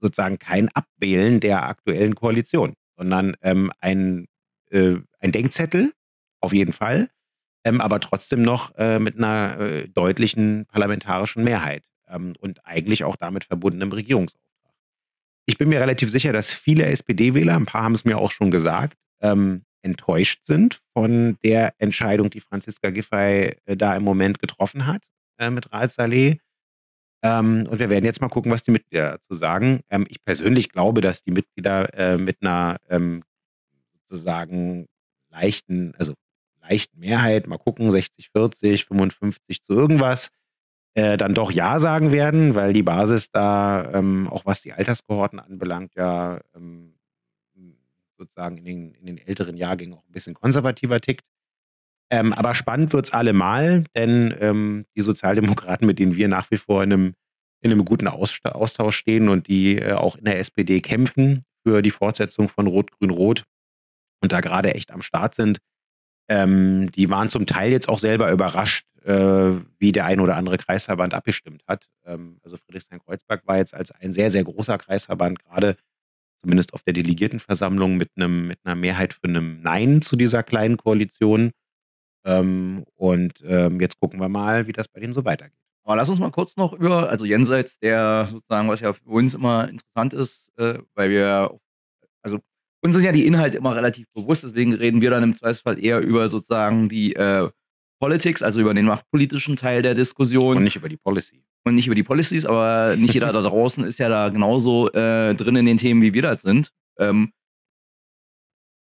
[0.00, 4.26] sozusagen kein Abwählen der aktuellen Koalition, sondern ähm, ein,
[4.70, 5.92] äh, ein Denkzettel,
[6.40, 7.08] auf jeden Fall,
[7.64, 13.16] ähm, aber trotzdem noch äh, mit einer äh, deutlichen parlamentarischen Mehrheit ähm, und eigentlich auch
[13.16, 14.42] damit verbundenem Regierungsauftrag.
[15.46, 18.50] Ich bin mir relativ sicher, dass viele SPD-Wähler, ein paar haben es mir auch schon
[18.50, 24.86] gesagt, ähm, enttäuscht sind von der Entscheidung, die Franziska Giffey äh, da im Moment getroffen
[24.86, 25.02] hat
[25.38, 26.38] äh, mit Raal Saleh.
[27.24, 29.80] Ähm, und wir werden jetzt mal gucken, was die Mitglieder dazu sagen.
[29.90, 33.22] Ähm, ich persönlich glaube, dass die Mitglieder äh, mit einer ähm,
[33.92, 34.86] sozusagen
[35.30, 36.14] leichten, also
[36.62, 40.30] leichten Mehrheit, mal gucken, 60, 40, 55 zu irgendwas,
[40.94, 45.40] äh, dann doch Ja sagen werden, weil die Basis da, ähm, auch was die Alterskohorten
[45.40, 46.94] anbelangt, ja ähm,
[48.22, 51.24] sozusagen in den, in den älteren Jahrgängen auch ein bisschen konservativer tickt.
[52.10, 56.58] Ähm, aber spannend wird es allemal, denn ähm, die Sozialdemokraten, mit denen wir nach wie
[56.58, 57.14] vor in einem,
[57.60, 61.90] in einem guten Austausch stehen und die äh, auch in der SPD kämpfen für die
[61.90, 63.44] Fortsetzung von Rot-Grün-Rot
[64.20, 65.58] und da gerade echt am Start sind,
[66.32, 70.56] ähm, die waren zum Teil jetzt auch selber überrascht, äh, wie der ein oder andere
[70.56, 71.86] Kreisverband abgestimmt hat.
[72.06, 75.76] Ähm, also Friedrichshain-Kreuzberg war jetzt als ein sehr, sehr großer Kreisverband gerade
[76.38, 80.78] zumindest auf der Delegiertenversammlung mit einem mit einer Mehrheit für einem Nein zu dieser kleinen
[80.78, 81.50] Koalition.
[82.24, 85.58] Ähm, und ähm, jetzt gucken wir mal, wie das bei denen so weitergeht.
[85.84, 89.34] Aber lass uns mal kurz noch über, also jenseits der sozusagen, was ja für uns
[89.34, 91.58] immer interessant ist, äh, weil wir,
[92.22, 92.38] also
[92.82, 96.00] uns sind ja die Inhalte immer relativ bewusst, deswegen reden wir dann im Zweifelsfall eher
[96.00, 97.48] über sozusagen die äh,
[98.00, 100.56] Politics, also über den machtpolitischen Teil der Diskussion.
[100.56, 103.84] Und nicht über die Policy und nicht über die Policies, aber nicht jeder da draußen
[103.84, 106.72] ist ja da genauso äh, drin in den Themen, wie wir das sind.
[106.98, 107.32] Ähm,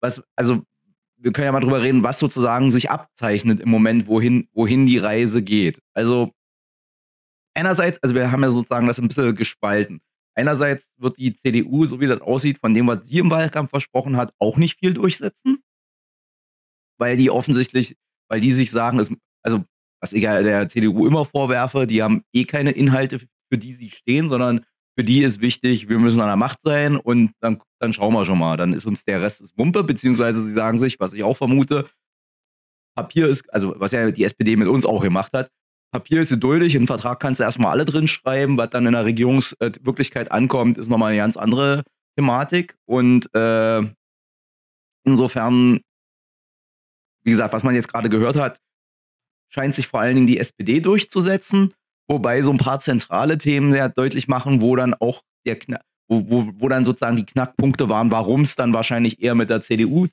[0.01, 0.63] was, also,
[1.17, 4.99] wir können ja mal drüber reden, was sozusagen sich abzeichnet im Moment, wohin, wohin die
[4.99, 5.81] Reise geht.
[5.93, 6.31] Also,
[7.55, 10.01] einerseits, also wir haben ja sozusagen das ein bisschen gespalten.
[10.37, 14.17] Einerseits wird die CDU, so wie das aussieht, von dem, was sie im Wahlkampf versprochen
[14.17, 15.63] hat, auch nicht viel durchsetzen.
[16.99, 17.97] Weil die offensichtlich,
[18.29, 19.11] weil die sich sagen, es,
[19.43, 19.65] also
[19.99, 24.29] was ich der CDU immer vorwerfe, die haben eh keine Inhalte, für die sie stehen,
[24.29, 24.63] sondern
[24.95, 28.23] für die ist wichtig, wir müssen an der Macht sein und dann, dann schauen wir
[28.25, 28.57] schon mal.
[28.57, 31.89] Dann ist uns der Rest ist Mumpe, beziehungsweise sie sagen sich, was ich auch vermute,
[32.95, 35.51] Papier ist, also was ja die SPD mit uns auch gemacht hat,
[35.91, 38.93] Papier ist geduldig, in den Vertrag kannst du erstmal alle drin schreiben, was dann in
[38.93, 41.83] der Regierungswirklichkeit ankommt, ist nochmal eine ganz andere
[42.17, 42.75] Thematik.
[42.85, 43.81] Und äh,
[45.05, 45.79] insofern,
[47.23, 48.59] wie gesagt, was man jetzt gerade gehört hat,
[49.49, 51.73] scheint sich vor allen Dingen die SPD durchzusetzen,
[52.09, 56.23] wobei so ein paar zentrale Themen sehr deutlich machen, wo dann auch der Kna wo,
[56.29, 60.07] wo, wo dann sozusagen die Knackpunkte waren, warum es dann wahrscheinlich eher mit der CDU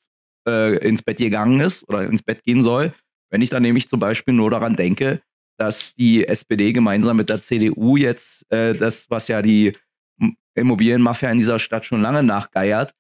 [0.47, 2.93] äh, ins Bett gegangen ist oder ins Bett gehen soll.
[3.31, 5.23] Wenn ich dann nämlich zum Beispiel nur daran denke,
[5.57, 9.77] dass die SPD gemeinsam mit der CDU jetzt äh, das, was ja die
[10.55, 12.95] Immobilienmafia in dieser Stadt schon lange nachgeiert,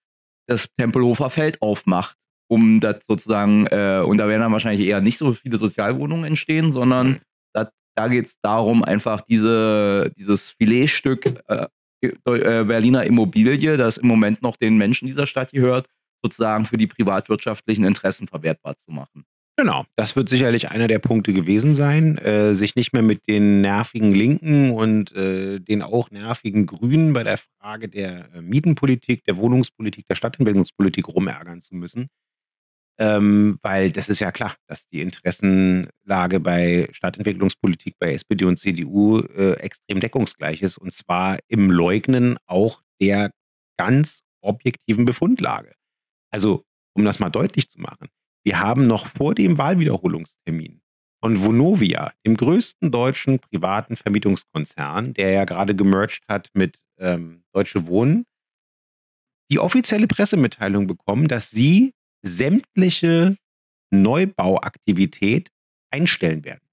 [0.46, 2.16] das Tempelhofer Feld aufmacht
[2.48, 6.70] um das sozusagen, äh, und da werden dann wahrscheinlich eher nicht so viele Sozialwohnungen entstehen,
[6.70, 7.20] sondern mhm.
[7.52, 11.66] dat, da geht es darum, einfach diese, dieses Filetstück äh,
[12.02, 15.88] äh, Berliner Immobilie, das im Moment noch den Menschen dieser Stadt gehört,
[16.22, 19.24] sozusagen für die privatwirtschaftlichen Interessen verwertbar zu machen.
[19.56, 23.60] Genau, das wird sicherlich einer der Punkte gewesen sein, äh, sich nicht mehr mit den
[23.60, 29.36] nervigen Linken und äh, den auch nervigen Grünen bei der Frage der äh, Mietenpolitik, der
[29.36, 32.08] Wohnungspolitik, der Stadtentwicklungspolitik rumärgern zu müssen,
[32.98, 39.20] ähm, weil das ist ja klar, dass die Interessenlage bei Stadtentwicklungspolitik bei SPD und CDU
[39.20, 40.78] äh, extrem deckungsgleich ist.
[40.78, 43.30] Und zwar im Leugnen auch der
[43.78, 45.74] ganz objektiven Befundlage.
[46.32, 46.64] Also,
[46.96, 48.08] um das mal deutlich zu machen,
[48.44, 50.80] wir haben noch vor dem Wahlwiederholungstermin
[51.20, 57.86] von Vonovia, dem größten deutschen privaten Vermietungskonzern, der ja gerade gemerged hat mit ähm, Deutsche
[57.86, 58.26] Wohnen,
[59.50, 63.36] die offizielle Pressemitteilung bekommen, dass sie sämtliche
[63.90, 65.50] Neubauaktivität
[65.90, 66.63] einstellen werden.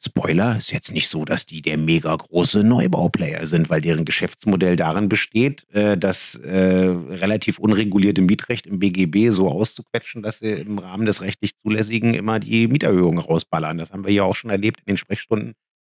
[0.00, 4.76] Spoiler, ist jetzt nicht so, dass die der mega große Neubauplayer sind, weil deren Geschäftsmodell
[4.76, 10.78] darin besteht, äh, das äh, relativ unregulierte Mietrecht im BGB so auszuquetschen, dass sie im
[10.78, 13.78] Rahmen des rechtlich Zulässigen immer die Mieterhöhungen rausballern.
[13.78, 15.54] Das haben wir ja auch schon erlebt in den Sprechstunden.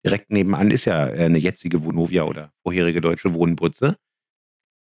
[0.06, 3.98] Direkt nebenan ist ja äh, eine jetzige Vonovia oder vorherige deutsche Wohnbutze.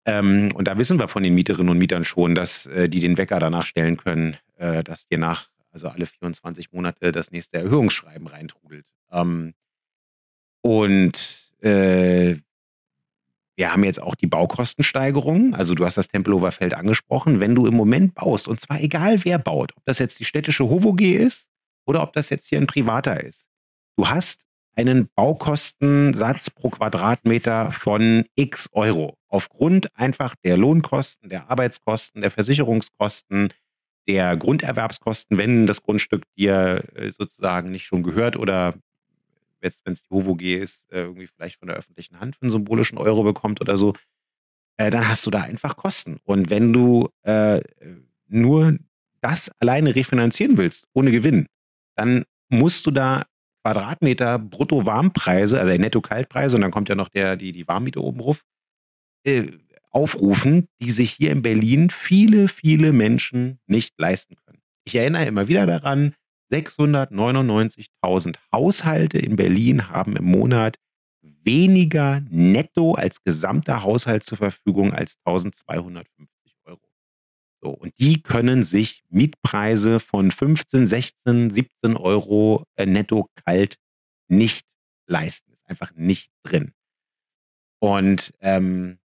[0.07, 3.17] Ähm, und da wissen wir von den Mieterinnen und Mietern schon, dass äh, die den
[3.17, 8.27] Wecker danach stellen können, äh, dass dir nach, also alle 24 Monate, das nächste Erhöhungsschreiben
[8.29, 8.87] reintrudelt.
[9.11, 9.55] Ähm,
[10.63, 12.37] und äh,
[13.57, 15.55] wir haben jetzt auch die Baukostensteigerung.
[15.55, 17.41] Also du hast das Tempelhofer Feld angesprochen.
[17.41, 20.65] Wenn du im Moment baust, und zwar egal wer baut, ob das jetzt die städtische
[20.65, 21.47] HOVOG ist
[21.87, 23.47] oder ob das jetzt hier ein privater ist,
[23.97, 29.17] du hast einen Baukostensatz pro Quadratmeter von x Euro.
[29.29, 33.51] Aufgrund einfach der Lohnkosten, der Arbeitskosten, der Versicherungskosten,
[34.07, 38.75] der Grunderwerbskosten, wenn das Grundstück dir äh, sozusagen nicht schon gehört oder
[39.61, 42.99] wenn es die HOVOG ist, äh, irgendwie vielleicht von der öffentlichen Hand für einen symbolischen
[42.99, 43.95] Euro bekommt oder so,
[44.77, 46.19] äh, dann hast du da einfach Kosten.
[46.25, 47.62] Und wenn du äh,
[48.29, 48.77] nur
[49.21, 51.47] das alleine refinanzieren willst, ohne Gewinn,
[51.97, 53.25] dann musst du da
[53.62, 58.45] Quadratmeter Brutto-Warmpreise, also Netto-Kaltpreise, und dann kommt ja noch der, die, die Warmmiete oben drauf,
[59.25, 59.53] äh,
[59.94, 64.61] aufrufen, die sich hier in Berlin viele, viele Menschen nicht leisten können.
[64.85, 66.14] Ich erinnere immer wieder daran,
[66.52, 70.76] 699.000 Haushalte in Berlin haben im Monat
[71.22, 76.28] weniger netto als gesamter Haushalt zur Verfügung als 1250
[77.64, 83.78] so, und die können sich Mietpreise von 15, 16, 17 Euro äh, netto kalt
[84.28, 84.66] nicht
[85.07, 85.54] leisten.
[85.54, 86.74] Ist einfach nicht drin.
[87.80, 88.98] Und ähm,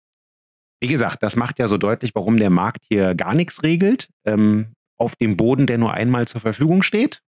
[0.80, 4.08] wie gesagt, das macht ja so deutlich, warum der Markt hier gar nichts regelt.
[4.24, 7.20] Ähm, auf dem Boden, der nur einmal zur Verfügung steht.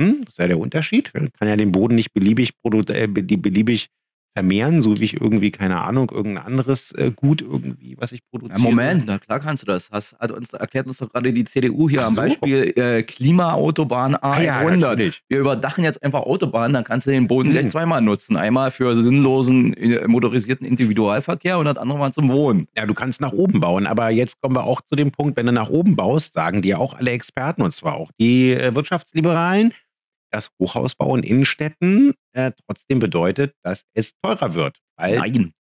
[0.00, 1.10] Hm, das ist ja der Unterschied.
[1.12, 3.88] Man kann ja den Boden nicht beliebig, äh, beliebig
[4.34, 8.60] vermehren, so wie ich irgendwie, keine Ahnung, irgendein anderes äh, Gut irgendwie, was ich produziere.
[8.60, 9.90] Ja, Moment, na klar kannst du das.
[9.90, 12.22] Hast, hat uns, erklärt uns doch gerade die CDU hier Ach am so.
[12.22, 14.18] Beispiel äh, Klimaautobahn A100.
[14.22, 17.52] Ah, ja, Wir überdachen jetzt einfach Autobahnen, dann kannst du den Boden hm.
[17.56, 18.36] gleich zweimal nutzen.
[18.36, 22.68] Einmal für sinnlosen äh, motorisierten Individualverkehr und das andere Mal zum Wohnen.
[22.76, 25.46] Ja, du kannst nach oben bauen, aber jetzt kommen wir auch zu dem Punkt, wenn
[25.46, 29.72] du nach oben baust, sagen dir auch alle Experten und zwar auch die äh, Wirtschaftsliberalen,
[30.30, 34.78] dass Hochhausbau in Innenstädten äh, trotzdem bedeutet, dass es teurer wird.
[34.96, 35.52] Weil, Nein.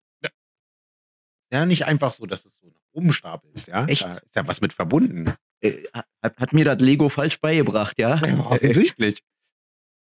[1.51, 3.85] Ja, nicht einfach so, dass es so nach oben stapelst, ja.
[3.85, 4.05] Echt?
[4.05, 5.33] Da ist ja was mit verbunden.
[5.61, 8.23] Äh, hat, hat, mir das Lego falsch beigebracht, ja?
[8.23, 9.23] ja offensichtlich.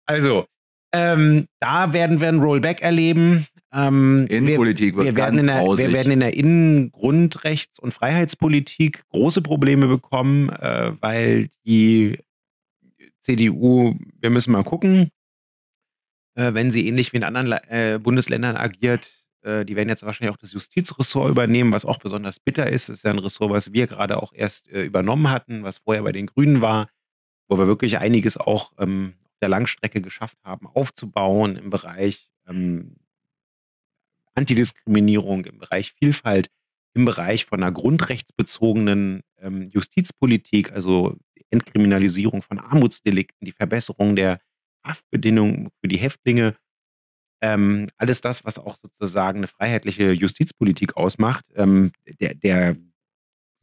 [0.06, 0.46] Also,
[0.94, 3.48] Ähm, da werden wir ein Rollback erleben.
[3.74, 9.04] Ähm, Innenpolitik wir, wir, werden in der, wir werden in der Innen-, Grundrechts- und Freiheitspolitik
[9.08, 12.20] große Probleme bekommen, äh, weil die
[13.22, 15.10] CDU, wir müssen mal gucken,
[16.36, 19.12] äh, wenn sie ähnlich wie in anderen äh, Bundesländern agiert,
[19.44, 22.90] äh, die werden jetzt wahrscheinlich auch das Justizressort übernehmen, was auch besonders bitter ist.
[22.90, 26.04] Das ist ja ein Ressort, was wir gerade auch erst äh, übernommen hatten, was vorher
[26.04, 26.90] bei den Grünen war,
[27.48, 32.98] wo wir wirklich einiges auch ähm, auf der Langstrecke geschafft haben, aufzubauen im Bereich ähm,
[34.34, 36.50] Antidiskriminierung, im Bereich Vielfalt,
[36.94, 41.18] im Bereich von einer grundrechtsbezogenen ähm, Justizpolitik, also
[41.52, 44.40] Entkriminalisierung von Armutsdelikten, die Verbesserung der
[44.84, 46.56] Haftbedingungen für die Häftlinge
[47.42, 52.78] ähm, alles das, was auch sozusagen eine freiheitliche Justizpolitik ausmacht, ähm, der, der,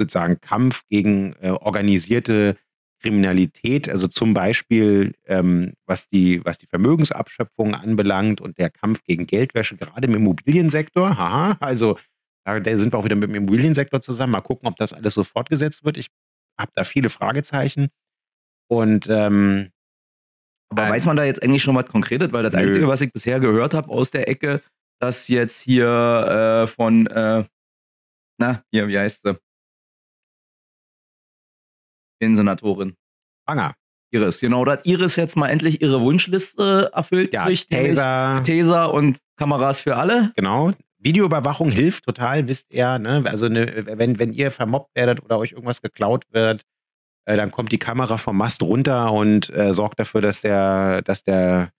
[0.00, 2.56] sozusagen Kampf gegen äh, organisierte
[3.00, 9.26] Kriminalität, also zum Beispiel ähm, was, die, was die Vermögensabschöpfung anbelangt und der Kampf gegen
[9.26, 11.16] Geldwäsche, gerade im Immobiliensektor.
[11.16, 11.98] Haha, also
[12.44, 14.32] da sind wir auch wieder mit dem Immobiliensektor zusammen.
[14.32, 15.96] Mal gucken, ob das alles so fortgesetzt wird.
[15.96, 16.08] Ich
[16.58, 17.88] habe da viele Fragezeichen.
[18.70, 19.70] Und ähm,
[20.70, 22.32] aber ähm, weiß man da jetzt eigentlich schon was Konkretes?
[22.32, 22.60] Weil das nö.
[22.60, 24.62] Einzige, was ich bisher gehört habe aus der Ecke,
[25.00, 27.44] dass jetzt hier äh, von, äh,
[28.38, 29.38] na, hier, wie heißt sie?
[32.20, 32.96] Innensenatorin.
[33.46, 33.74] Banger.
[34.10, 37.44] Iris, genau, dass Iris jetzt mal endlich ihre Wunschliste erfüllt ja.
[37.46, 38.42] Taser.
[38.44, 40.32] Taser und Kameras für alle.
[40.34, 40.72] Genau.
[40.98, 42.98] Videoüberwachung hilft total, wisst ihr.
[42.98, 43.22] Ne?
[43.26, 46.62] Also ne, wenn, wenn ihr vermobbt werdet oder euch irgendwas geklaut wird,
[47.24, 51.22] äh, dann kommt die Kamera vom Mast runter und äh, sorgt dafür, dass der, dass
[51.22, 51.70] der,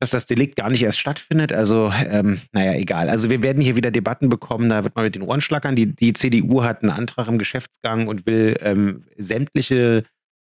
[0.00, 1.52] dass das Delikt gar nicht erst stattfindet.
[1.52, 3.10] Also, ähm, naja, egal.
[3.10, 5.76] Also wir werden hier wieder Debatten bekommen, da wird man mit den Ohren schlackern.
[5.76, 10.04] Die, die CDU hat einen Antrag im Geschäftsgang und will ähm, sämtliche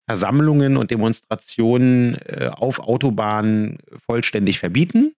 [0.07, 5.14] Versammlungen und Demonstrationen äh, auf Autobahnen vollständig verbieten.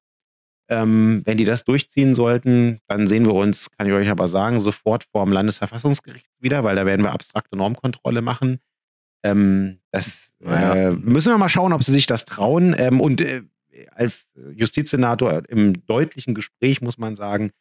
[0.68, 4.58] Ähm, wenn die das durchziehen sollten, dann sehen wir uns, kann ich euch aber sagen,
[4.58, 8.58] sofort vor dem Landesverfassungsgericht wieder, weil da werden wir abstrakte Normkontrolle machen.
[9.22, 12.74] Ähm, das äh, müssen wir mal schauen, ob sie sich das trauen.
[12.78, 13.42] Ähm, und äh,
[13.92, 17.52] als Justizsenator im deutlichen Gespräch muss man sagen,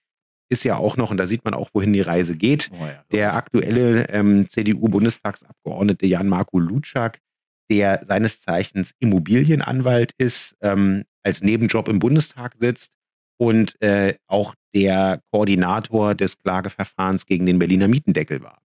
[0.50, 3.04] ist ja auch noch, und da sieht man auch, wohin die Reise geht, oh ja,
[3.12, 7.20] der aktuelle ähm, CDU-Bundestagsabgeordnete Jan-Marco Lutschak,
[7.70, 12.92] der seines Zeichens Immobilienanwalt ist, ähm, als Nebenjob im Bundestag sitzt
[13.38, 18.62] und äh, auch der Koordinator des Klageverfahrens gegen den Berliner Mietendeckel war.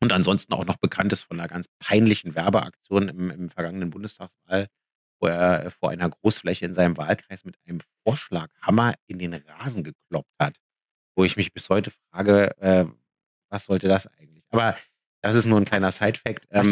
[0.00, 4.68] Und ansonsten auch noch bekannt ist von einer ganz peinlichen Werbeaktion im, im vergangenen Bundestagswahl,
[5.20, 9.82] wo er äh, vor einer Großfläche in seinem Wahlkreis mit einem Vorschlaghammer in den Rasen
[9.82, 10.56] gekloppt hat.
[11.16, 12.84] Wo ich mich bis heute frage, äh,
[13.50, 14.44] was sollte das eigentlich?
[14.50, 14.76] Aber
[15.20, 16.46] das ist nur ein kleiner Side-Fact.
[16.50, 16.62] Ähm,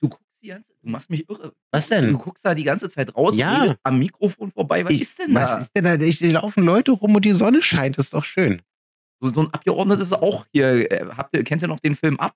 [0.00, 1.52] du guckst die ganze Du machst mich irre.
[1.70, 2.12] Was denn?
[2.12, 3.74] Du guckst da die ganze Zeit raus, ja.
[3.82, 4.84] am Mikrofon vorbei.
[4.84, 5.42] Was ich, ist denn da?
[5.42, 5.94] Was ist denn da?
[5.94, 7.98] Ich, laufen Leute rum und die Sonne scheint.
[7.98, 8.62] Das ist doch schön.
[9.20, 10.90] So, so ein Abgeordneter ist auch hier.
[10.90, 12.34] Äh, habt ihr, kennt ihr noch den Film Ab?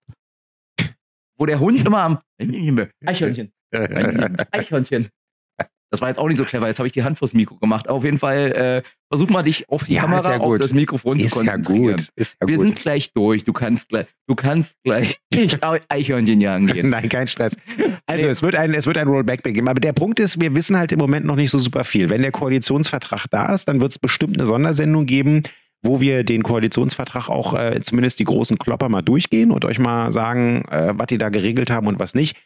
[1.37, 2.19] Wo der Hund immer am
[3.05, 3.53] Eichhörnchen.
[3.73, 5.09] Eichhörnchen.
[5.91, 6.67] Das war jetzt auch nicht so clever.
[6.67, 7.89] Jetzt habe ich die Hand vors Mikro gemacht.
[7.89, 10.75] Aber auf jeden Fall äh, versuch mal dich auf die ja, Kamera, ja auf das
[10.75, 11.85] Mikrofon ist zu konzentrieren.
[11.85, 12.09] Ja gut.
[12.17, 12.67] Ist ja Wir gut.
[12.67, 13.45] sind gleich durch.
[13.45, 15.21] Du kannst gleich, du kannst gleich
[15.89, 16.91] Eichhörnchen jagen gehen.
[16.91, 17.57] Nein, kein Stress.
[18.07, 18.33] Also nee.
[18.33, 19.69] es wird ein, es wird ein Rollback geben.
[19.69, 22.11] Aber der Punkt ist, wir wissen halt im Moment noch nicht so super viel.
[22.11, 25.45] Wenn der Koalitionsvertrag da ist, dann wird es bestimmt eine Sondersendung geben,
[25.83, 30.11] wo wir den Koalitionsvertrag auch äh, zumindest die großen Klopper mal durchgehen und euch mal
[30.11, 32.37] sagen, äh, was die da geregelt haben und was nicht.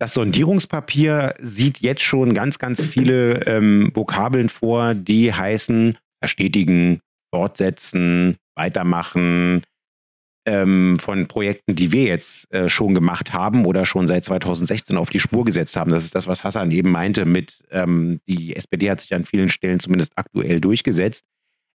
[0.00, 8.38] Das Sondierungspapier sieht jetzt schon ganz, ganz viele ähm, Vokabeln vor, die heißen verstetigen, fortsetzen,
[8.56, 9.62] weitermachen
[10.46, 15.10] ähm, von Projekten, die wir jetzt äh, schon gemacht haben oder schon seit 2016 auf
[15.10, 15.90] die Spur gesetzt haben.
[15.90, 19.50] Das ist das, was Hassan eben meinte mit, ähm, die SPD hat sich an vielen
[19.50, 21.26] Stellen zumindest aktuell durchgesetzt.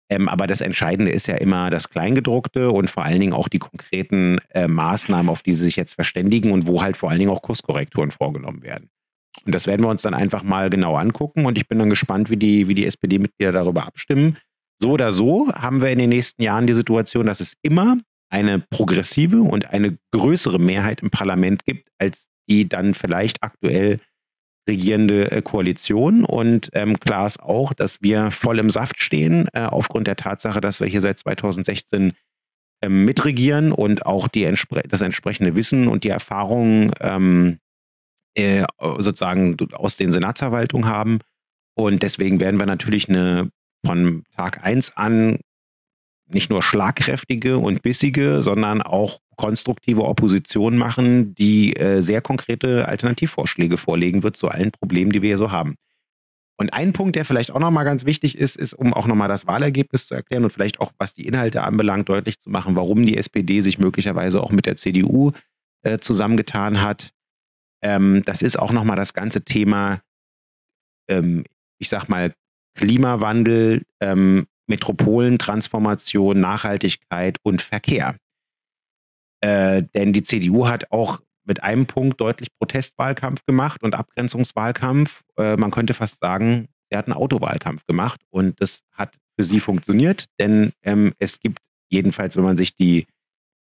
[0.09, 3.59] Ähm, aber das Entscheidende ist ja immer das Kleingedruckte und vor allen Dingen auch die
[3.59, 7.31] konkreten äh, Maßnahmen, auf die sie sich jetzt verständigen und wo halt vor allen Dingen
[7.31, 8.89] auch Kurskorrekturen vorgenommen werden.
[9.45, 12.29] Und das werden wir uns dann einfach mal genau angucken und ich bin dann gespannt,
[12.29, 14.37] wie die, wie die SPD-Mitglieder darüber abstimmen.
[14.79, 17.97] So oder so haben wir in den nächsten Jahren die Situation, dass es immer
[18.29, 23.99] eine progressive und eine größere Mehrheit im Parlament gibt, als die dann vielleicht aktuell
[24.67, 26.23] regierende äh, Koalition.
[26.23, 30.61] Und ähm, klar ist auch, dass wir voll im Saft stehen, äh, aufgrund der Tatsache,
[30.61, 32.13] dass wir hier seit 2016
[32.81, 34.51] äh, mitregieren und auch die
[34.89, 37.59] das entsprechende Wissen und die Erfahrung ähm,
[38.35, 41.19] äh, sozusagen aus den Senatsverwaltungen haben.
[41.77, 43.49] Und deswegen werden wir natürlich eine
[43.85, 45.39] von Tag 1 an
[46.27, 53.77] nicht nur schlagkräftige und bissige, sondern auch konstruktive Opposition machen, die äh, sehr konkrete Alternativvorschläge
[53.77, 55.75] vorlegen wird zu allen Problemen, die wir hier so haben.
[56.57, 59.45] Und ein Punkt, der vielleicht auch nochmal ganz wichtig ist, ist, um auch nochmal das
[59.45, 63.17] Wahlergebnis zu erklären und vielleicht auch, was die Inhalte anbelangt, deutlich zu machen, warum die
[63.17, 65.31] SPD sich möglicherweise auch mit der CDU
[65.83, 67.11] äh, zusammengetan hat.
[67.81, 70.01] Ähm, das ist auch nochmal das ganze Thema,
[71.09, 71.43] ähm,
[71.77, 72.33] ich sag mal,
[72.75, 78.15] Klimawandel, ähm, Metropolentransformation, Nachhaltigkeit und Verkehr.
[79.41, 85.21] Äh, denn die CDU hat auch mit einem Punkt deutlich Protestwahlkampf gemacht und Abgrenzungswahlkampf.
[85.37, 89.59] Äh, man könnte fast sagen, sie hat einen Autowahlkampf gemacht und das hat für sie
[89.59, 91.59] funktioniert, denn ähm, es gibt
[91.89, 93.05] jedenfalls, wenn man sich die,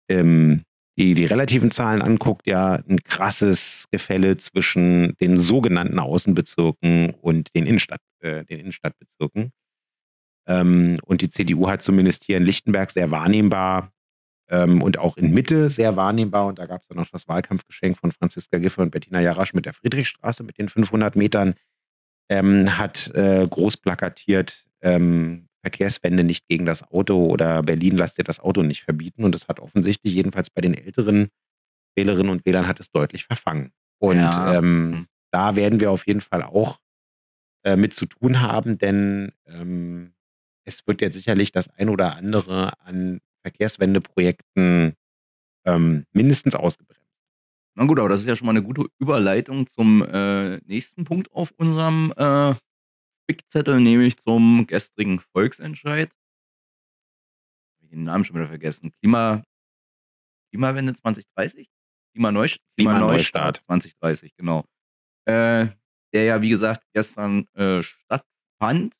[0.10, 0.64] ähm,
[0.98, 7.66] die, die relativen Zahlen anguckt, ja ein krasses Gefälle zwischen den sogenannten Außenbezirken und den,
[7.66, 9.52] Innenstadt, äh, den Innenstadtbezirken.
[10.48, 13.92] Ähm, und die CDU hat zumindest hier in Lichtenberg sehr wahrnehmbar
[14.50, 16.48] ähm, und auch in Mitte sehr wahrnehmbar.
[16.48, 19.66] Und da gab es dann noch das Wahlkampfgeschenk von Franziska Giffey und Bettina Jarasch mit
[19.66, 21.56] der Friedrichstraße mit den 500 Metern,
[22.30, 28.24] ähm, hat äh, groß plakatiert, ähm, Verkehrswende nicht gegen das Auto oder Berlin lasst ihr
[28.24, 29.24] das Auto nicht verbieten.
[29.24, 31.30] Und das hat offensichtlich, jedenfalls bei den älteren
[31.96, 33.72] Wählerinnen und Wählern, hat es deutlich verfangen.
[34.00, 34.56] Und ja.
[34.56, 35.08] ähm, hm.
[35.32, 36.80] da werden wir auf jeden Fall auch
[37.66, 40.14] äh, mit zu tun haben, denn ähm,
[40.70, 44.94] es wird jetzt sicherlich das ein oder andere an Verkehrswendeprojekten
[45.66, 47.00] ähm, mindestens ausgebremst.
[47.76, 51.32] Na gut, aber das ist ja schon mal eine gute Überleitung zum äh, nächsten Punkt
[51.32, 52.54] auf unserem äh,
[53.24, 56.12] Spickzettel, nämlich zum gestrigen Volksentscheid.
[57.78, 58.92] Ich habe den Namen schon wieder vergessen.
[59.00, 59.44] Klima,
[60.52, 61.70] Klimawende 2030?
[62.14, 64.66] Klimaneustart, Klimaneustart 2030, genau.
[65.26, 65.68] Äh,
[66.12, 68.96] der ja, wie gesagt, gestern äh, stattfand.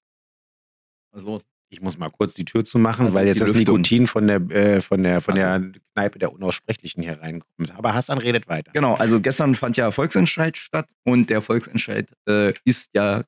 [1.12, 4.28] Also ich muss mal kurz die Tür zu machen, also weil jetzt das Nikotin von
[4.28, 5.46] der, äh, von der, von also.
[5.46, 7.78] der Kneipe der Unaussprechlichen hier reinkommt.
[7.78, 8.72] Aber Hassan redet weiter.
[8.74, 13.24] Genau, also gestern fand ja Volksentscheid statt und der Volksentscheid äh, ist ja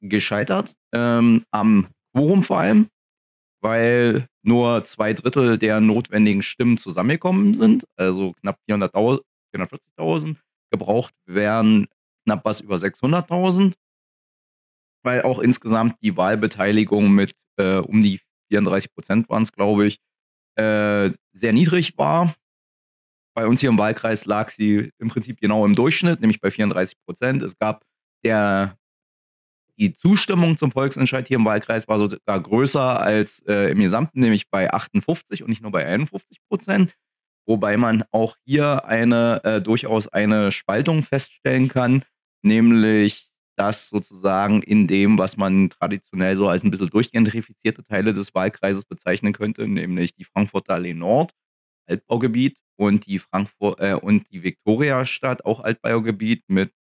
[0.00, 2.88] gescheitert ähm, am Quorum vor allem,
[3.60, 10.36] weil nur zwei Drittel der notwendigen Stimmen zusammengekommen sind, also knapp 440.000.
[10.70, 11.86] Gebraucht wären
[12.24, 13.74] knapp was über 600.000
[15.04, 19.98] weil auch insgesamt die Wahlbeteiligung mit äh, um die 34 Prozent waren es, glaube ich,
[20.56, 22.34] äh, sehr niedrig war.
[23.34, 26.96] Bei uns hier im Wahlkreis lag sie im Prinzip genau im Durchschnitt, nämlich bei 34
[27.04, 27.42] Prozent.
[27.42, 27.84] Es gab
[28.24, 28.78] der,
[29.76, 34.48] die Zustimmung zum Volksentscheid hier im Wahlkreis war sogar größer als äh, im Gesamten, nämlich
[34.50, 36.94] bei 58 und nicht nur bei 51 Prozent.
[37.46, 42.04] Wobei man auch hier eine äh, durchaus eine Spaltung feststellen kann,
[42.42, 48.34] nämlich dass sozusagen in dem, was man traditionell so als ein bisschen durchgentrifizierte Teile des
[48.34, 51.32] Wahlkreises bezeichnen könnte, nämlich die Frankfurter Allee Nord,
[51.86, 56.72] Altbaugebiet und die Frankfurt äh, und die Viktoriastadt, auch Altbaugebiet mit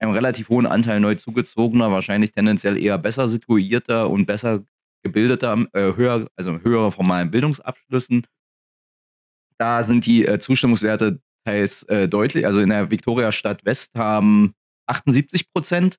[0.00, 4.64] einem relativ hohen Anteil neu zugezogener, wahrscheinlich tendenziell eher besser situierter und besser
[5.02, 8.26] gebildeter, äh, höher, also höherer formalen Bildungsabschlüssen.
[9.58, 12.46] Da sind die äh, Zustimmungswerte teils äh, deutlich.
[12.46, 14.54] Also in der Viktoriastadt West haben
[14.90, 15.98] 78 Prozent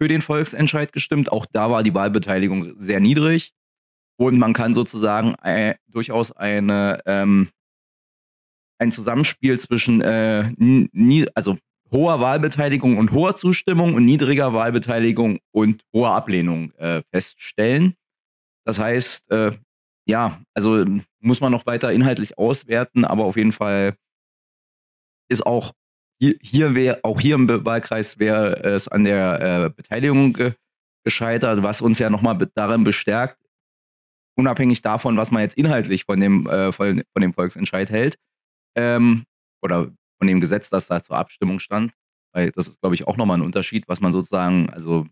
[0.00, 1.30] für den Volksentscheid gestimmt.
[1.30, 3.52] Auch da war die Wahlbeteiligung sehr niedrig.
[4.18, 7.48] Und man kann sozusagen äh, durchaus eine, ähm,
[8.78, 11.58] ein Zusammenspiel zwischen äh, nie, also
[11.90, 17.94] hoher Wahlbeteiligung und hoher Zustimmung und niedriger Wahlbeteiligung und hoher Ablehnung äh, feststellen.
[18.64, 19.52] Das heißt, äh,
[20.06, 20.84] ja, also
[21.20, 23.96] muss man noch weiter inhaltlich auswerten, aber auf jeden Fall
[25.28, 25.72] ist auch
[26.20, 30.54] hier, wäre, auch hier im Wahlkreis wäre es an der äh, Beteiligung ge
[31.02, 33.38] gescheitert, was uns ja nochmal darin bestärkt,
[34.36, 38.18] unabhängig davon, was man jetzt inhaltlich von dem, äh, von, von, dem Volksentscheid hält,
[38.76, 39.24] ähm,
[39.62, 41.94] oder von dem Gesetz, das da zur Abstimmung stand,
[42.34, 45.06] weil das ist, glaube ich, auch nochmal ein Unterschied, was man sozusagen, also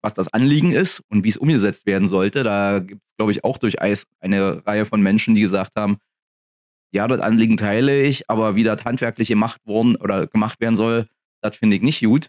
[0.00, 2.44] was das Anliegen ist und wie es umgesetzt werden sollte.
[2.44, 5.98] Da gibt es, glaube ich, auch durchaus eine Reihe von Menschen, die gesagt haben,
[6.92, 11.06] ja, das Anliegen teile ich, aber wie das handwerklich gemacht worden oder gemacht werden soll,
[11.42, 12.28] das finde ich nicht gut.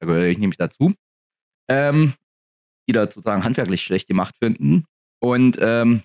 [0.00, 0.94] Da gehöre ich nämlich dazu.
[1.68, 2.14] Ähm,
[2.88, 4.84] die das sozusagen handwerklich schlecht gemacht finden.
[5.20, 6.02] Und ähm,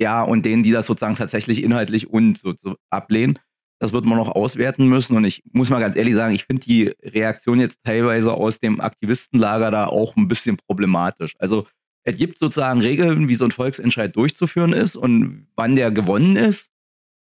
[0.00, 3.38] ja, und denen, die das sozusagen tatsächlich inhaltlich und so, so ablehnen,
[3.78, 5.16] das wird man noch auswerten müssen.
[5.16, 8.80] Und ich muss mal ganz ehrlich sagen, ich finde die Reaktion jetzt teilweise aus dem
[8.80, 11.34] Aktivistenlager da auch ein bisschen problematisch.
[11.38, 11.66] Also
[12.04, 16.71] es gibt sozusagen Regeln, wie so ein Volksentscheid durchzuführen ist und wann der gewonnen ist.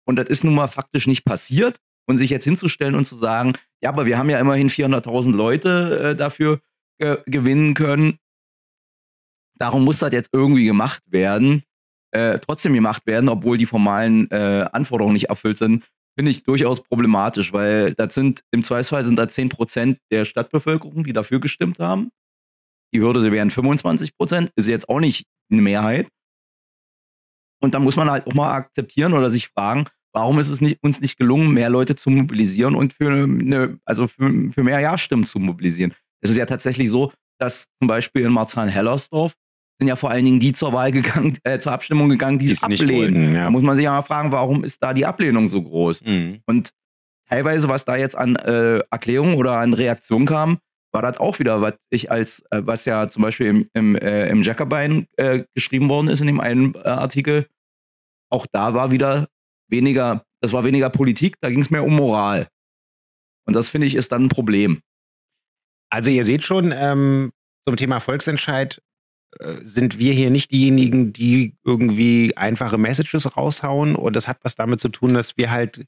[0.07, 1.78] Und das ist nun mal faktisch nicht passiert.
[2.07, 6.11] Und sich jetzt hinzustellen und zu sagen, ja, aber wir haben ja immerhin 400.000 Leute
[6.11, 6.61] äh, dafür
[6.98, 8.18] ge gewinnen können.
[9.57, 11.62] Darum muss das jetzt irgendwie gemacht werden,
[12.11, 15.84] äh, trotzdem gemacht werden, obwohl die formalen äh, Anforderungen nicht erfüllt sind.
[16.16, 21.05] finde ich durchaus problematisch, weil das sind im Zweifelsfall sind da 10 Prozent der Stadtbevölkerung,
[21.05, 22.11] die dafür gestimmt haben.
[22.92, 26.09] Die Hürde wären 25 Prozent, ist jetzt auch nicht eine Mehrheit.
[27.64, 30.78] Und da muss man halt auch mal akzeptieren oder sich fragen, warum ist es nicht,
[30.82, 35.24] uns nicht gelungen, mehr Leute zu mobilisieren und für eine, also für, für mehr Ja-Stimmen
[35.24, 35.94] zu mobilisieren.
[36.20, 39.34] Es ist ja tatsächlich so, dass zum Beispiel in Marzahn-Hellersdorf
[39.80, 42.62] sind ja vor allen Dingen die zur Wahl gegangen, äh, zur Abstimmung gegangen, die es
[42.62, 43.14] ablehnen.
[43.14, 43.44] Wollten, ja.
[43.44, 46.04] Da muss man sich ja mal fragen, warum ist da die Ablehnung so groß?
[46.04, 46.40] Mhm.
[46.46, 46.70] Und
[47.28, 50.58] teilweise, was da jetzt an äh, Erklärungen oder an Reaktionen kam,
[50.92, 54.28] war das auch wieder, was ich als, äh, was ja zum Beispiel im, im, äh,
[54.28, 57.48] im Jacobine äh, geschrieben worden ist in dem einen äh, Artikel,
[58.35, 59.28] auch da war wieder
[59.68, 62.49] weniger, das war weniger Politik, da ging es mehr um Moral.
[63.47, 64.80] Und das finde ich ist dann ein Problem.
[65.89, 67.32] Also ihr seht schon, ähm,
[67.66, 68.82] zum Thema Volksentscheid
[69.39, 73.95] äh, sind wir hier nicht diejenigen, die irgendwie einfache Messages raushauen.
[73.95, 75.87] Und das hat was damit zu tun, dass wir halt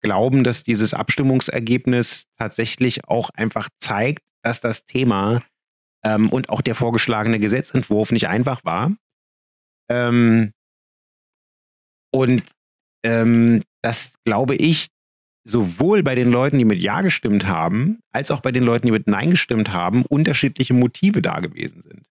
[0.00, 5.42] glauben, dass dieses Abstimmungsergebnis tatsächlich auch einfach zeigt, dass das Thema
[6.04, 8.94] ähm, und auch der vorgeschlagene Gesetzentwurf nicht einfach war.
[9.90, 10.52] Ähm,
[12.10, 12.42] und
[13.04, 14.88] ähm, das glaube ich
[15.44, 18.92] sowohl bei den Leuten, die mit Ja gestimmt haben, als auch bei den Leuten, die
[18.92, 22.04] mit Nein gestimmt haben, unterschiedliche Motive da gewesen sind.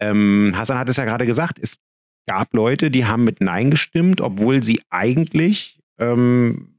[0.00, 1.78] Ähm, Hassan hat es ja gerade gesagt, es
[2.26, 6.78] gab Leute, die haben mit Nein gestimmt, obwohl sie eigentlich ähm,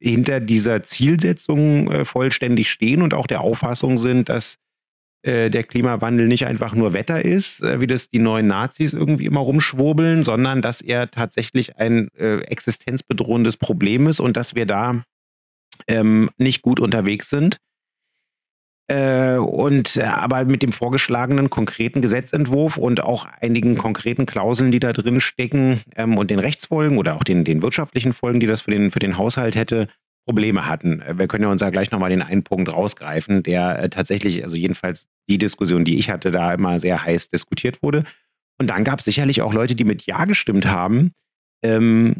[0.00, 4.58] hinter dieser Zielsetzung äh, vollständig stehen und auch der Auffassung sind, dass
[5.26, 9.26] äh, der Klimawandel nicht einfach nur Wetter ist, äh, wie das die neuen Nazis irgendwie
[9.26, 15.02] immer rumschwurbeln, sondern dass er tatsächlich ein äh, existenzbedrohendes Problem ist und dass wir da
[15.88, 17.58] ähm, nicht gut unterwegs sind.
[18.88, 24.78] Äh, und äh, aber mit dem vorgeschlagenen konkreten Gesetzentwurf und auch einigen konkreten Klauseln, die
[24.78, 28.60] da drin stecken ähm, und den Rechtsfolgen oder auch den, den wirtschaftlichen Folgen, die das
[28.60, 29.88] für den, für den Haushalt hätte,
[30.26, 31.00] Probleme hatten.
[31.00, 34.42] Äh, wir können ja uns ja gleich nochmal den einen Punkt rausgreifen, der äh, tatsächlich,
[34.42, 38.04] also jedenfalls die Diskussion, die ich hatte, da immer sehr heiß diskutiert wurde.
[38.58, 41.12] Und dann gab es sicherlich auch Leute, die mit Ja gestimmt haben,
[41.62, 42.16] ähm,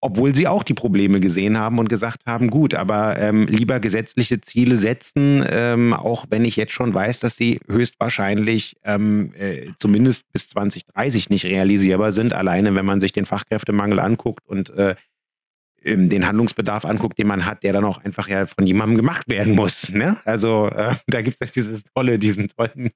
[0.00, 4.40] obwohl sie auch die Probleme gesehen haben und gesagt haben, gut, aber ähm, lieber gesetzliche
[4.40, 10.30] Ziele setzen, ähm, auch wenn ich jetzt schon weiß, dass sie höchstwahrscheinlich ähm, äh, zumindest
[10.32, 14.96] bis 2030 nicht realisierbar sind, alleine wenn man sich den Fachkräftemangel anguckt und äh,
[15.84, 19.54] den Handlungsbedarf anguckt, den man hat, der dann auch einfach ja von jemandem gemacht werden
[19.54, 19.90] muss.
[19.90, 20.18] Ne?
[20.24, 22.90] Also äh, da gibt es ja dieses tolle, diesen tollen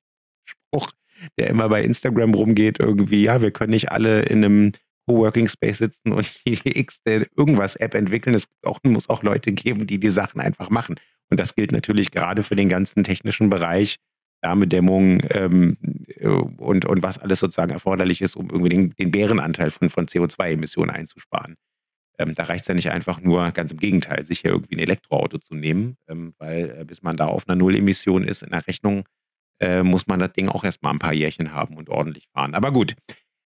[0.44, 0.90] Spruch,
[1.38, 4.72] der immer bei Instagram rumgeht, irgendwie, ja, wir können nicht alle in einem
[5.06, 8.34] Coworking Space sitzen und die X irgendwas App entwickeln.
[8.34, 10.96] Es auch, muss auch Leute geben, die die Sachen einfach machen.
[11.30, 13.98] Und das gilt natürlich gerade für den ganzen technischen Bereich,
[14.42, 19.70] Wärmedämmung ähm, äh, und, und was alles sozusagen erforderlich ist, um irgendwie den, den Bärenanteil
[19.70, 21.56] von, von CO2-Emissionen einzusparen.
[22.18, 24.80] Ähm, da reicht es ja nicht einfach nur, ganz im Gegenteil, sich hier irgendwie ein
[24.80, 28.66] Elektroauto zu nehmen, ähm, weil äh, bis man da auf einer Nullemission ist in der
[28.66, 29.04] Rechnung,
[29.60, 32.54] äh, muss man das Ding auch erstmal ein paar Jährchen haben und ordentlich fahren.
[32.54, 32.94] Aber gut.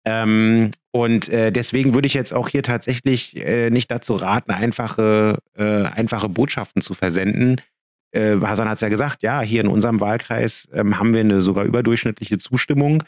[0.05, 5.37] Ähm, und äh, deswegen würde ich jetzt auch hier tatsächlich äh, nicht dazu raten, einfache,
[5.55, 7.61] äh, einfache Botschaften zu versenden.
[8.11, 11.41] Äh, Hasan hat es ja gesagt, ja, hier in unserem Wahlkreis ähm, haben wir eine
[11.41, 13.03] sogar überdurchschnittliche Zustimmung,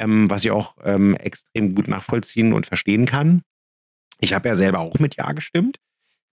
[0.00, 3.42] ähm, was ich auch ähm, extrem gut nachvollziehen und verstehen kann.
[4.20, 5.78] Ich habe ja selber auch mit Ja gestimmt.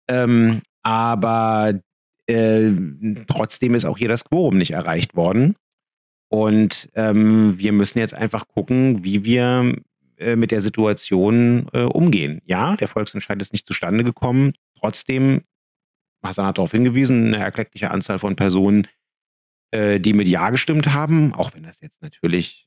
[0.07, 1.79] Ähm, aber
[2.27, 2.71] äh,
[3.27, 5.55] trotzdem ist auch hier das Quorum nicht erreicht worden.
[6.29, 9.75] Und ähm, wir müssen jetzt einfach gucken, wie wir
[10.17, 12.41] äh, mit der Situation äh, umgehen.
[12.45, 14.53] Ja, der Volksentscheid ist nicht zustande gekommen.
[14.79, 15.43] Trotzdem,
[16.23, 18.87] Hassan hat darauf hingewiesen, eine erkleckliche Anzahl von Personen,
[19.71, 22.66] äh, die mit Ja gestimmt haben, auch wenn das jetzt natürlich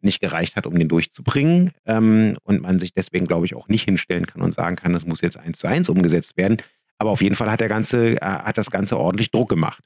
[0.00, 1.72] nicht gereicht hat, um den durchzubringen.
[1.86, 5.06] Ähm, und man sich deswegen, glaube ich, auch nicht hinstellen kann und sagen kann, das
[5.06, 6.58] muss jetzt eins zu eins umgesetzt werden.
[6.98, 9.82] Aber auf jeden Fall hat der ganze, äh, hat das Ganze ordentlich Druck gemacht.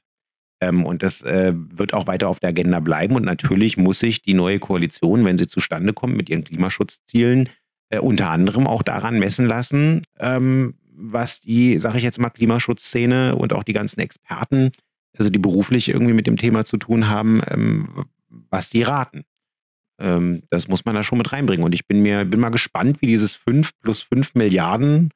[0.61, 3.15] Ähm, und das äh, wird auch weiter auf der Agenda bleiben.
[3.15, 7.49] Und natürlich muss sich die neue Koalition, wenn sie zustande kommt, mit ihren Klimaschutzzielen
[7.89, 13.35] äh, unter anderem auch daran messen lassen, ähm, was die, sage ich jetzt mal, Klimaschutzszene
[13.35, 14.71] und auch die ganzen Experten,
[15.17, 19.23] also die beruflich irgendwie mit dem Thema zu tun haben, was die raten.
[19.99, 21.65] Ähm, das muss man da schon mit reinbringen.
[21.65, 25.11] Und ich bin mir, bin mal gespannt, wie dieses 5 plus 5 Milliarden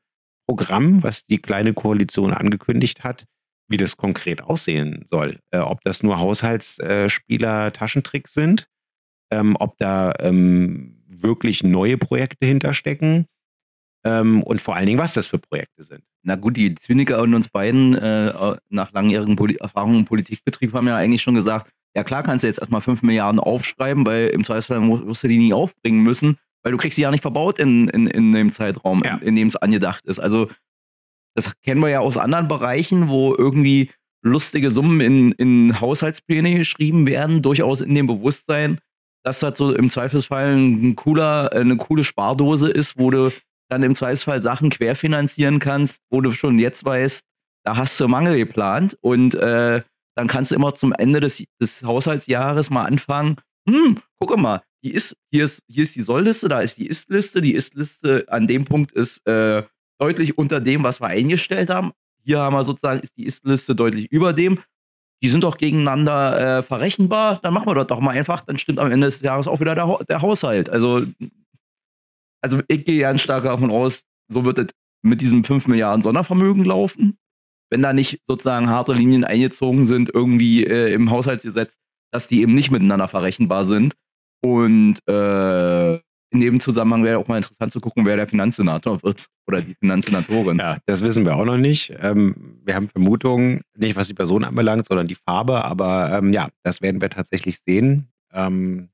[0.48, 3.26] Programm, was die kleine Koalition angekündigt hat,
[3.70, 5.40] wie das konkret aussehen soll.
[5.52, 8.68] Äh, ob das nur Haushaltsspieler, äh, Taschentricks sind,
[9.32, 13.26] ähm, ob da ähm, wirklich neue Projekte hinterstecken
[14.06, 16.04] ähm, und vor allen Dingen, was das für Projekte sind.
[16.24, 20.88] Na gut, die Zyniker und uns beiden äh, nach langjährigen Poli Erfahrungen im Politikbetrieb haben
[20.88, 24.44] ja eigentlich schon gesagt, ja klar kannst du jetzt erstmal 5 Milliarden aufschreiben, weil im
[24.44, 27.88] Zweifelsfall musst du die nie aufbringen müssen, weil du kriegst sie ja nicht verbaut in,
[27.90, 29.16] in, in dem Zeitraum, ja.
[29.18, 30.20] in, in dem es angedacht ist.
[30.20, 30.50] Also
[31.36, 33.90] das kennen wir ja aus anderen Bereichen, wo irgendwie
[34.22, 38.80] lustige Summen in, in Haushaltspläne geschrieben werden, durchaus in dem Bewusstsein,
[39.24, 43.32] dass das so im Zweifelsfall ein cooler, eine coole Spardose ist, wo du
[43.74, 47.24] dann im Zweifelsfall Sachen querfinanzieren kannst, wo du schon jetzt weißt,
[47.66, 49.82] da hast du Mangel geplant und äh,
[50.16, 54.92] dann kannst du immer zum Ende des, des Haushaltsjahres mal anfangen, hm, guck mal, die
[54.92, 58.66] ist, hier ist, hier ist die Sollliste, da ist die Ist-Liste, die Ist-Liste an dem
[58.66, 59.64] Punkt ist äh,
[59.98, 61.94] deutlich unter dem, was wir eingestellt haben.
[62.24, 64.60] Hier haben wir sozusagen, ist die Ist-Liste deutlich über dem.
[65.24, 68.80] Die sind doch gegeneinander äh, verrechenbar, dann machen wir das doch mal einfach, dann stimmt
[68.80, 70.70] am Ende des Jahres auch wieder der, der Haushalt.
[70.70, 71.06] Also,
[72.44, 74.68] also ich gehe ganz stark davon aus, so wird es
[75.02, 77.18] mit diesem 5 Milliarden Sondervermögen laufen.
[77.70, 81.76] Wenn da nicht sozusagen harte Linien eingezogen sind, irgendwie äh, im Haushaltsgesetz,
[82.12, 83.94] dass die eben nicht miteinander verrechenbar sind.
[84.42, 85.96] Und äh,
[86.34, 89.76] in dem Zusammenhang wäre auch mal interessant zu gucken, wer der Finanzsenator wird oder die
[89.76, 90.58] Finanzsenatorin.
[90.58, 91.94] Ja, das wissen wir auch noch nicht.
[92.00, 96.50] Ähm, wir haben Vermutungen, nicht was die Person anbelangt, sondern die Farbe, aber ähm, ja,
[96.64, 98.10] das werden wir tatsächlich sehen.
[98.32, 98.90] Ähm,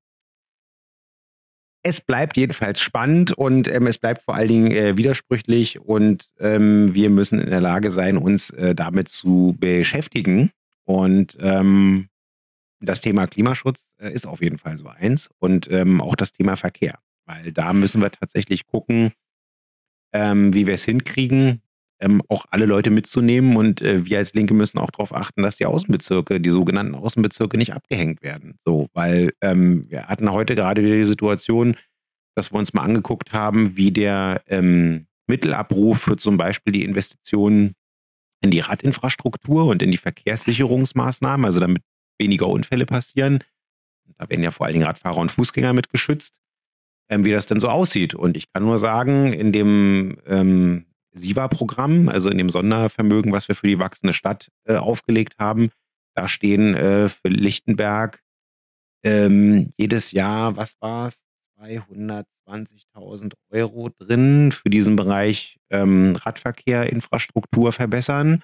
[1.84, 6.94] es bleibt jedenfalls spannend und ähm, es bleibt vor allen Dingen äh, widersprüchlich und ähm,
[6.94, 10.52] wir müssen in der Lage sein, uns äh, damit zu beschäftigen.
[10.86, 12.10] Und ähm,
[12.82, 16.58] das Thema Klimaschutz äh, ist auf jeden Fall so eins und ähm, auch das Thema
[16.58, 17.00] Verkehr.
[17.26, 19.12] Weil da müssen wir tatsächlich gucken,
[20.14, 21.62] ähm, wie wir es hinkriegen,
[22.00, 23.56] ähm, auch alle Leute mitzunehmen.
[23.58, 27.58] Und äh, wir als Linke müssen auch darauf achten, dass die Außenbezirke, die sogenannten Außenbezirke,
[27.58, 28.56] nicht abgehängt werden.
[28.66, 31.76] So, weil ähm, wir hatten heute gerade wieder die Situation,
[32.36, 37.74] dass wir uns mal angeguckt haben, wie der ähm, Mittelabruf für zum Beispiel die Investitionen
[38.42, 41.84] in die Radinfrastruktur und in die Verkehrssicherungsmaßnahmen, also damit
[42.18, 43.44] weniger Unfälle passieren.
[44.18, 46.40] Da werden ja vor allen Dingen Radfahrer und Fußgänger mit geschützt
[47.10, 48.14] ähm, wie das denn so aussieht.
[48.14, 53.56] Und ich kann nur sagen, in dem ähm, SIVA-Programm, also in dem Sondervermögen, was wir
[53.56, 55.72] für die wachsende Stadt äh, aufgelegt haben,
[56.16, 58.22] da stehen äh, für Lichtenberg
[59.04, 61.24] ähm, jedes Jahr, was war es,
[61.60, 68.44] 220.000 Euro drin für diesen Bereich ähm, Radverkehr, Infrastruktur verbessern.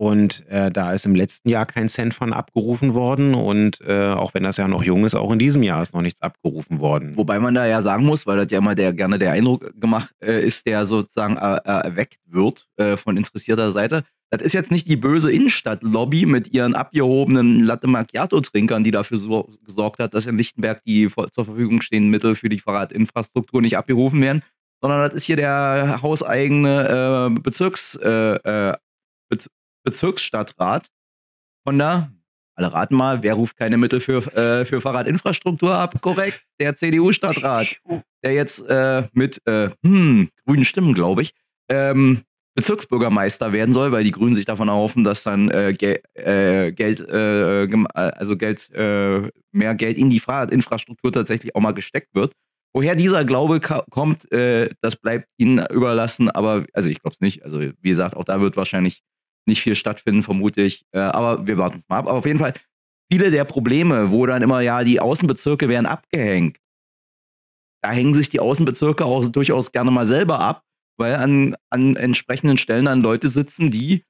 [0.00, 3.34] Und äh, da ist im letzten Jahr kein Cent von abgerufen worden.
[3.34, 6.02] Und äh, auch wenn das ja noch jung ist, auch in diesem Jahr ist noch
[6.02, 7.16] nichts abgerufen worden.
[7.16, 10.14] Wobei man da ja sagen muss, weil das ja immer der, gerne der Eindruck gemacht
[10.22, 14.04] äh, ist, der sozusagen äh, äh, erweckt wird äh, von interessierter Seite.
[14.30, 19.50] Das ist jetzt nicht die böse Innenstadtlobby mit ihren abgehobenen Latte Macchiato-Trinkern, die dafür so
[19.64, 24.20] gesorgt hat, dass in Lichtenberg die zur Verfügung stehenden Mittel für die Fahrradinfrastruktur nicht abgerufen
[24.20, 24.44] werden,
[24.80, 29.48] sondern das ist hier der hauseigene Bezirks, Bez
[29.88, 30.88] Bezirksstadtrat
[31.64, 32.12] von da.
[32.54, 35.94] Alle raten mal, wer ruft keine Mittel für, äh, für Fahrradinfrastruktur ab?
[36.02, 37.76] Korrekt, der CDU-Stadtrat,
[38.22, 41.32] der jetzt äh, mit äh, hm, grünen Stimmen, glaube ich,
[41.70, 42.20] ähm,
[42.54, 47.00] Bezirksbürgermeister werden soll, weil die Grünen sich davon erhoffen, dass dann äh, Ge äh, Geld,
[47.08, 52.32] äh, also Geld, mehr Geld in die Fahrradinfrastruktur tatsächlich auch mal gesteckt wird.
[52.74, 57.42] Woher dieser Glaube kommt, das bleibt ihnen überlassen, aber also ich glaube es nicht.
[57.42, 59.02] Also wie gesagt, auch da wird wahrscheinlich
[59.48, 60.84] nicht viel stattfinden, vermute ich.
[60.92, 62.08] Äh, aber wir warten es mal ab.
[62.08, 62.54] Aber auf jeden Fall,
[63.10, 66.58] viele der Probleme, wo dann immer, ja, die Außenbezirke werden abgehängt,
[67.82, 70.64] da hängen sich die Außenbezirke auch durchaus gerne mal selber ab,
[70.98, 74.04] weil an, an entsprechenden Stellen dann Leute sitzen, die,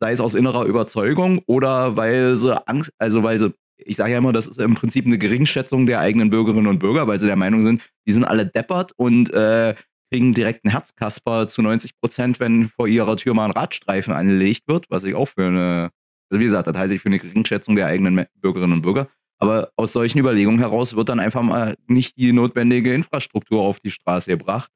[0.00, 4.18] sei es aus innerer Überzeugung oder weil sie Angst, also weil sie, ich sage ja
[4.18, 7.36] immer, das ist im Prinzip eine Geringschätzung der eigenen Bürgerinnen und Bürger, weil sie der
[7.36, 9.74] Meinung sind, die sind alle deppert und äh,
[10.10, 14.66] kriegen direkt einen Herzkasper zu 90 Prozent, wenn vor ihrer Tür mal ein Radstreifen angelegt
[14.66, 15.90] wird, was ich auch für eine,
[16.30, 19.08] also wie gesagt, das halte ich für eine Geringschätzung der eigenen Bürgerinnen und Bürger.
[19.38, 23.90] Aber aus solchen Überlegungen heraus wird dann einfach mal nicht die notwendige Infrastruktur auf die
[23.90, 24.70] Straße gebracht.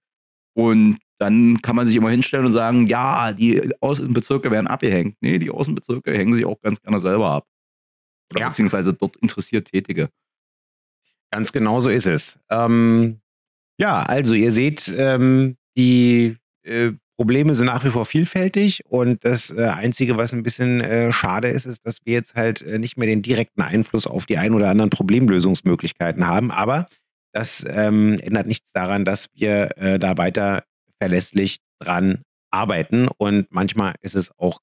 [0.55, 5.17] Und dann kann man sich immer hinstellen und sagen, ja, die Außenbezirke werden abgehängt.
[5.21, 7.47] Nee, die Außenbezirke hängen sich auch ganz gerne selber ab.
[8.31, 8.49] Oder ja.
[8.49, 10.09] beziehungsweise dort interessiert Tätige.
[11.31, 12.39] Ganz genau so ist es.
[12.49, 13.21] Ähm,
[13.79, 19.51] ja, also ihr seht, ähm, die äh, Probleme sind nach wie vor vielfältig und das
[19.51, 22.97] äh, Einzige, was ein bisschen äh, schade ist, ist, dass wir jetzt halt äh, nicht
[22.97, 26.51] mehr den direkten Einfluss auf die ein oder anderen Problemlösungsmöglichkeiten haben.
[26.51, 26.89] Aber
[27.33, 30.65] das ähm, ändert nichts daran, dass wir äh, da weiter
[31.01, 34.61] verlässlich dran arbeiten und manchmal ist es auch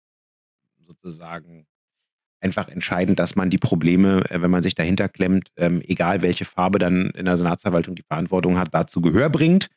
[0.86, 1.66] sozusagen
[2.42, 6.46] einfach entscheidend, dass man die Probleme, äh, wenn man sich dahinter klemmt, ähm, egal welche
[6.46, 9.68] Farbe dann in der Senatsverwaltung die Verantwortung hat, dazu Gehör bringt.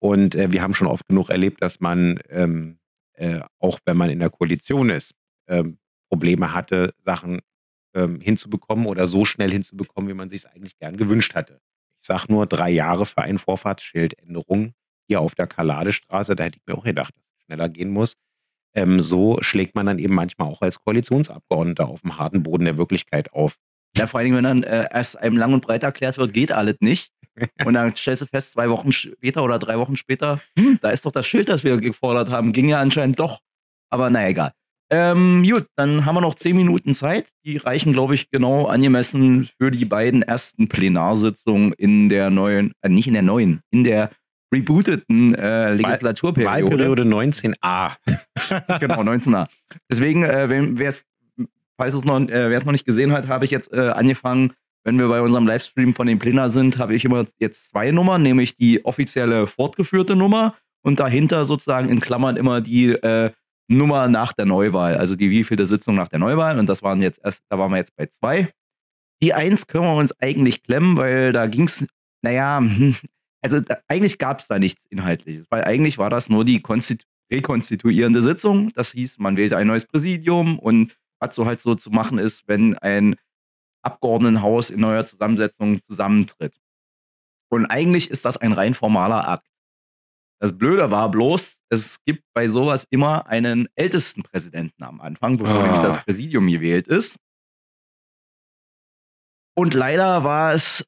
[0.00, 2.78] Und äh, wir haben schon oft genug erlebt, dass man, ähm,
[3.12, 5.14] äh, auch wenn man in der Koalition ist,
[5.48, 5.78] ähm,
[6.08, 7.40] Probleme hatte, Sachen
[8.20, 11.58] hinzubekommen oder so schnell hinzubekommen, wie man sich es eigentlich gern gewünscht hatte.
[11.98, 14.74] Ich sage nur drei Jahre für eine Vorfahrtsschildänderung
[15.08, 16.36] hier auf der Kaladestraße.
[16.36, 18.14] Da hätte ich mir auch gedacht, dass es schneller gehen muss.
[18.78, 22.78] Ähm, so schlägt man dann eben manchmal auch als Koalitionsabgeordneter auf dem harten Boden der
[22.78, 23.56] Wirklichkeit auf.
[23.96, 26.76] Ja, vor allem, wenn dann äh, erst einem lang und breit erklärt wird, geht alles
[26.80, 27.10] nicht.
[27.64, 31.06] Und dann stellst du fest, zwei Wochen später oder drei Wochen später, hm, da ist
[31.06, 32.52] doch das Schild, das wir gefordert haben.
[32.52, 33.38] Ging ja anscheinend doch.
[33.90, 34.52] Aber naja, egal.
[34.90, 37.30] Ähm, gut, dann haben wir noch zehn Minuten Zeit.
[37.44, 42.88] Die reichen, glaube ich, genau angemessen für die beiden ersten Plenarsitzungen in der neuen, äh,
[42.88, 44.10] nicht in der neuen, in der
[44.52, 46.50] rebooteten äh, Legislaturperiode.
[46.50, 47.96] Wahlperiode 19a.
[48.80, 49.46] genau, 19a.
[49.90, 51.04] Deswegen, äh, wer es,
[51.76, 54.52] falls es noch, äh, wer es noch nicht gesehen hat, habe ich jetzt äh, angefangen,
[54.84, 58.22] wenn wir bei unserem Livestream von den Plänen sind, habe ich immer jetzt zwei Nummern,
[58.22, 63.32] nämlich die offizielle fortgeführte Nummer und dahinter sozusagen in Klammern immer die äh,
[63.68, 66.58] Nummer nach der Neuwahl, also die wievielte Sitzung nach der Neuwahl.
[66.58, 68.50] Und das waren jetzt erst, da waren wir jetzt bei zwei.
[69.22, 71.86] Die eins können wir uns eigentlich klemmen, weil da ging es,
[72.22, 72.62] naja,
[73.42, 76.62] also da, eigentlich gab es da nichts Inhaltliches, weil eigentlich war das nur die
[77.30, 78.70] rekonstituierende Sitzung.
[78.74, 82.46] Das hieß, man wählte ein neues Präsidium und was so halt so zu machen ist,
[82.46, 83.16] wenn ein
[83.82, 86.60] Abgeordnetenhaus in neuer Zusammensetzung zusammentritt.
[87.50, 89.48] Und eigentlich ist das ein rein formaler Akt.
[90.40, 95.54] Das Blöde war bloß, es gibt bei sowas immer einen ältesten Präsidenten am Anfang, bevor
[95.54, 95.62] ah.
[95.62, 97.18] nämlich das Präsidium gewählt ist.
[99.56, 100.86] Und leider war es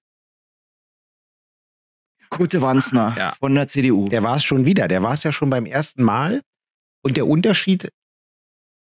[2.31, 3.35] Kute Wanzner ja.
[3.39, 4.09] von der CDU.
[4.09, 4.89] Der war es schon wieder.
[4.89, 6.43] Der war es ja schon beim ersten Mal.
[7.03, 7.91] Und der Unterschied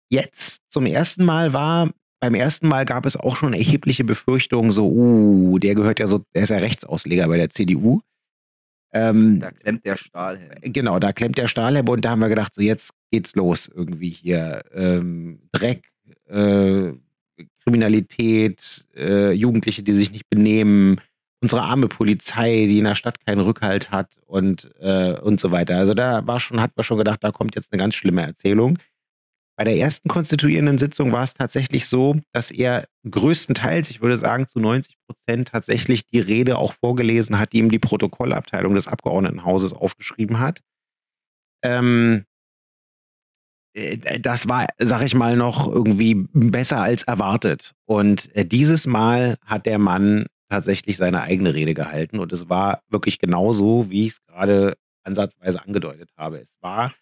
[0.10, 4.90] jetzt zum ersten Mal war, beim ersten Mal gab es auch schon erhebliche Befürchtungen, so,
[4.90, 8.02] uh, der gehört ja so, der ist ja Rechtsausleger bei der CDU.
[8.94, 10.74] Ähm, da klemmt der Stahlhelm.
[10.74, 14.10] Genau, da klemmt der Stahlhelm und da haben wir gedacht, so jetzt geht's los irgendwie
[14.10, 14.64] hier.
[14.74, 15.90] Ähm, Dreck,
[16.26, 16.94] äh,
[17.64, 21.02] Kriminalität, äh, Jugendliche, die sich nicht benehmen,
[21.42, 25.78] unsere arme Polizei, die in der Stadt keinen Rückhalt hat und, äh, und so weiter.
[25.78, 28.80] Also da war schon, hat man schon gedacht, da kommt jetzt eine ganz schlimme Erzählung.
[29.56, 34.48] Bei der ersten konstituierenden Sitzung war es tatsächlich so, dass er größtenteils, ich würde sagen
[34.48, 39.74] zu 90 Prozent, tatsächlich die Rede auch vorgelesen hat, die ihm die Protokollabteilung des Abgeordnetenhauses
[39.74, 40.62] aufgeschrieben hat.
[41.64, 42.26] Ähm,
[43.74, 47.74] äh, das war, sag ich mal, noch irgendwie besser als erwartet.
[47.86, 52.82] Und äh, dieses Mal hat der Mann tatsächlich seine eigene Rede gehalten und es war
[52.90, 56.40] wirklich genauso, wie ich es gerade ansatzweise angedeutet habe.
[56.40, 56.94] Es war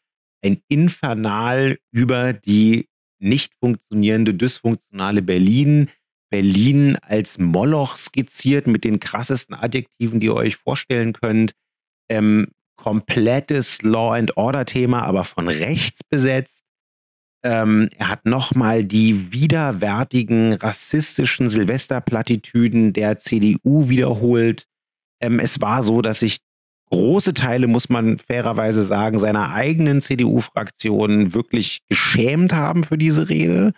[0.43, 2.87] ein Infernal über die
[3.19, 5.89] nicht funktionierende, dysfunktionale Berlin.
[6.29, 11.53] Berlin als Moloch skizziert mit den krassesten Adjektiven, die ihr euch vorstellen könnt.
[12.09, 16.64] Ähm, komplettes Law and Order Thema, aber von rechts besetzt.
[17.45, 24.65] Ähm, er hat nochmal die widerwärtigen rassistischen Silvesterplattitüden der CDU wiederholt.
[25.21, 26.39] Ähm, es war so, dass sich
[26.89, 33.73] große Teile, muss man fairerweise sagen, seiner eigenen CDU-Fraktion wirklich geschämt haben für diese Rede.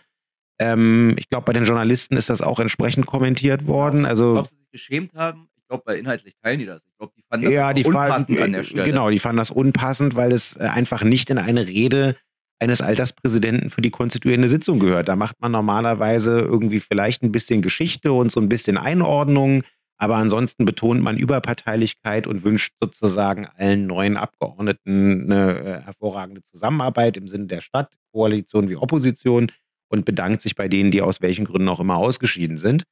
[0.60, 4.00] Ähm, ich glaube, bei den Journalisten ist das auch entsprechend kommentiert worden.
[4.00, 5.50] Glaubst, also, glaubst du, sie sich geschämt haben?
[5.58, 6.84] Ich glaube, weil inhaltlich teilen die das.
[6.86, 8.86] Ich glaube, die fanden das ja, die unpassend fanden, an der Stelle.
[8.86, 12.16] Genau, die fanden das unpassend, weil es äh, einfach nicht in eine Rede
[12.60, 15.08] eines Alterspräsidenten für die konstituierende Sitzung gehört.
[15.08, 19.64] Da macht man normalerweise irgendwie vielleicht ein bisschen Geschichte und so ein bisschen Einordnung
[19.98, 27.18] aber ansonsten betont man Überparteilichkeit und wünscht sozusagen allen neuen Abgeordneten eine äh, hervorragende Zusammenarbeit
[27.18, 29.52] im Sinne der Stadt, Koalition wie Opposition
[29.90, 32.84] und bedankt sich bei denen, die aus welchen Gründen auch immer ausgeschieden sind.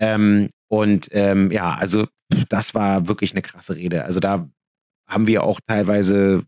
[0.00, 2.06] Ähm, und ähm, ja, also
[2.48, 4.04] das war wirklich eine krasse Rede.
[4.04, 4.48] Also da
[5.08, 6.44] haben wir auch teilweise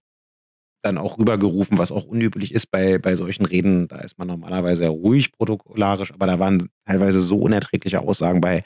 [0.87, 3.89] dann auch rübergerufen, was auch unüblich ist bei, bei solchen Reden.
[3.89, 8.64] Da ist man normalerweise ruhig protokollarisch, aber da waren teilweise so unerträgliche Aussagen bei,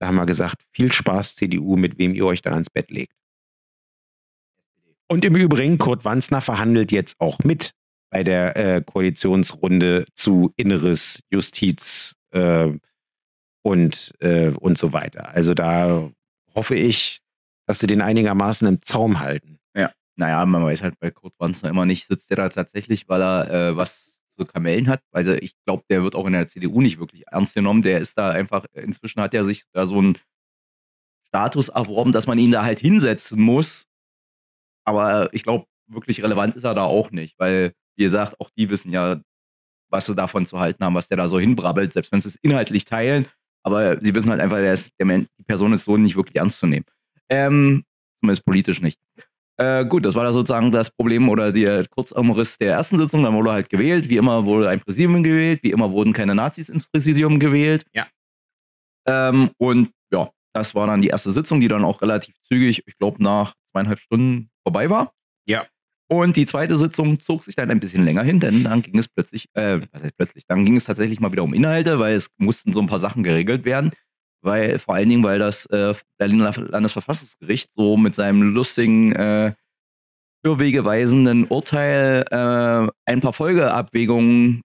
[0.00, 3.12] da haben wir gesagt, viel Spaß CDU, mit wem ihr euch da ans Bett legt.
[5.08, 7.72] Und im Übrigen, Kurt Wanzner verhandelt jetzt auch mit
[8.10, 12.72] bei der äh, Koalitionsrunde zu Inneres, Justiz äh,
[13.62, 15.28] und, äh, und so weiter.
[15.34, 16.10] Also da
[16.54, 17.20] hoffe ich,
[17.66, 19.58] dass sie den einigermaßen im Zaum halten.
[19.76, 23.22] Ja, naja, man weiß halt bei Kurt Wanzner immer nicht, sitzt der da tatsächlich, weil
[23.22, 25.02] er äh, was so Kamellen hat.
[25.12, 27.82] Also ich glaube, der wird auch in der CDU nicht wirklich ernst genommen.
[27.82, 30.18] Der ist da einfach, inzwischen hat er sich da so einen
[31.28, 33.86] Status erworben, dass man ihn da halt hinsetzen muss.
[34.84, 38.70] Aber ich glaube, wirklich relevant ist er da auch nicht, weil, wie gesagt, auch die
[38.70, 39.20] wissen ja,
[39.90, 42.36] was sie davon zu halten haben, was der da so hinbrabbelt, selbst wenn sie es
[42.36, 43.28] inhaltlich teilen.
[43.62, 46.58] Aber sie wissen halt einfach, der ist, der, die Person ist so nicht wirklich ernst
[46.58, 46.86] zu nehmen.
[47.28, 47.84] Ähm,
[48.20, 48.98] zumindest politisch nicht.
[49.60, 53.24] Äh, gut, das war da sozusagen das Problem oder der Kurzumriss der ersten Sitzung.
[53.24, 54.08] Dann wurde halt gewählt.
[54.08, 55.62] Wie immer wurde ein Präsidium gewählt.
[55.62, 57.84] Wie immer wurden keine Nazis ins Präsidium gewählt.
[57.92, 58.06] Ja.
[59.08, 62.96] Ähm, und ja, das war dann die erste Sitzung, die dann auch relativ zügig, ich
[62.98, 65.12] glaube, nach zweieinhalb Stunden vorbei war.
[65.46, 65.66] Ja.
[66.10, 69.08] Und die zweite Sitzung zog sich dann ein bisschen länger hin, denn dann ging es
[69.08, 72.30] plötzlich, äh, was heißt plötzlich, dann ging es tatsächlich mal wieder um Inhalte, weil es
[72.38, 73.90] mussten so ein paar Sachen geregelt werden.
[74.42, 79.52] Weil, vor allen Dingen, weil das äh, Berliner Landesverfassungsgericht so mit seinem lustigen, äh,
[80.44, 84.62] irrwegeweisenden Urteil äh, ein paar Folgeabwägungen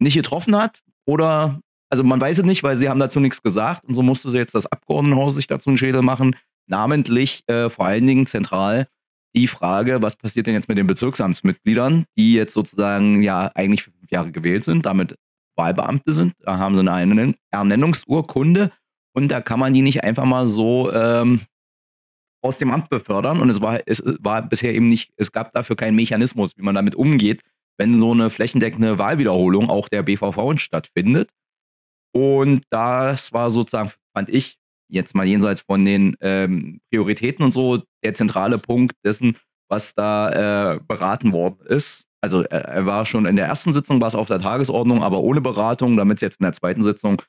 [0.00, 0.80] nicht getroffen hat.
[1.06, 1.60] Oder,
[1.90, 4.38] also man weiß es nicht, weil sie haben dazu nichts gesagt und so musste sie
[4.38, 6.36] jetzt das Abgeordnetenhaus sich dazu einen Schädel machen.
[6.68, 8.88] Namentlich, äh, vor allen Dingen zentral,
[9.34, 14.10] die Frage, was passiert denn jetzt mit den Bezirksamtsmitgliedern, die jetzt sozusagen ja eigentlich fünf
[14.10, 15.16] Jahre gewählt sind, damit
[15.56, 16.34] Wahlbeamte sind.
[16.40, 18.70] Da haben sie eine Ernennungsurkunde
[19.14, 21.40] und da kann man die nicht einfach mal so ähm,
[22.42, 23.40] aus dem Amt befördern.
[23.40, 26.74] Und es war, es war bisher eben nicht, es gab dafür keinen Mechanismus, wie man
[26.74, 27.42] damit umgeht,
[27.78, 31.30] wenn so eine flächendeckende Wahlwiederholung auch der BVV stattfindet.
[32.14, 34.58] Und das war sozusagen, fand ich,
[34.88, 39.38] jetzt mal jenseits von den ähm, Prioritäten und so, der zentrale Punkt dessen,
[39.68, 42.06] was da äh, beraten worden ist.
[42.20, 45.40] Also er, war schon in der ersten Sitzung, war es auf der Tagesordnung, aber ohne
[45.40, 47.22] Beratung, damit es jetzt in der zweiten Sitzung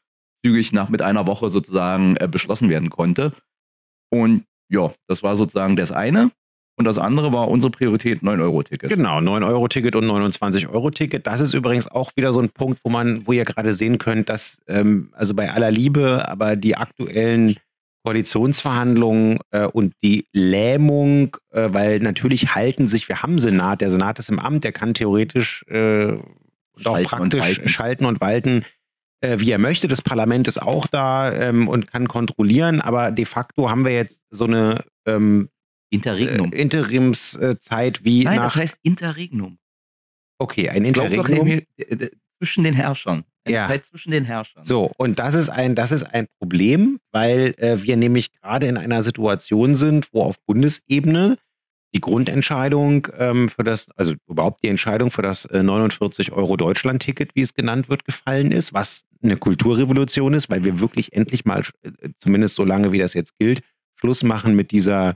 [0.43, 3.33] zügig nach mit einer Woche sozusagen äh, beschlossen werden konnte.
[4.09, 6.31] Und ja, das war sozusagen das eine.
[6.75, 8.89] Und das andere war unsere Priorität 9-Euro-Ticket.
[8.89, 11.27] Genau, 9-Euro-Ticket und 29-Euro-Ticket.
[11.27, 14.29] Das ist übrigens auch wieder so ein Punkt, wo man, wo ihr gerade sehen könnt,
[14.29, 17.57] dass, ähm, also bei aller Liebe, aber die aktuellen
[18.03, 24.17] Koalitionsverhandlungen äh, und die Lähmung, äh, weil natürlich halten sich, wir haben Senat, der Senat
[24.17, 26.17] ist im Amt, der kann theoretisch äh,
[26.83, 28.65] auch praktisch und schalten und walten,
[29.23, 29.87] äh, wie er möchte.
[29.87, 34.21] Das Parlament ist auch da ähm, und kann kontrollieren, aber de facto haben wir jetzt
[34.29, 35.49] so eine ähm,
[35.89, 36.51] Interregnum.
[36.51, 38.25] Äh, Interimszeit wie.
[38.25, 39.57] Nein, das heißt Interregnum.
[40.39, 41.61] Okay, ein Interregnum.
[42.39, 43.23] Zwischen den Herrschern.
[43.45, 43.67] Eine ja.
[43.67, 44.63] Zeit zwischen den Herrschern.
[44.63, 48.77] So, und das ist ein, das ist ein Problem, weil äh, wir nämlich gerade in
[48.77, 51.37] einer Situation sind, wo auf Bundesebene
[51.93, 57.35] die Grundentscheidung ähm, für das, also überhaupt die Entscheidung für das äh, 49 Euro Deutschland-Ticket,
[57.35, 61.63] wie es genannt wird, gefallen ist, was eine Kulturrevolution ist, weil wir wirklich endlich mal,
[61.83, 63.61] äh, zumindest so lange wie das jetzt gilt,
[63.95, 65.15] Schluss machen mit dieser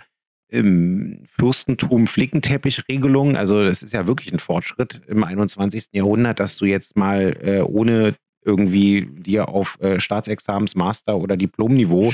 [0.49, 3.35] im Fürstentum Flickenteppich-Regelung.
[3.35, 5.89] Also das ist ja wirklich ein Fortschritt im 21.
[5.91, 12.13] Jahrhundert, dass du jetzt mal äh, ohne irgendwie dir auf äh, Staatsexamens, Master oder Diplomniveau,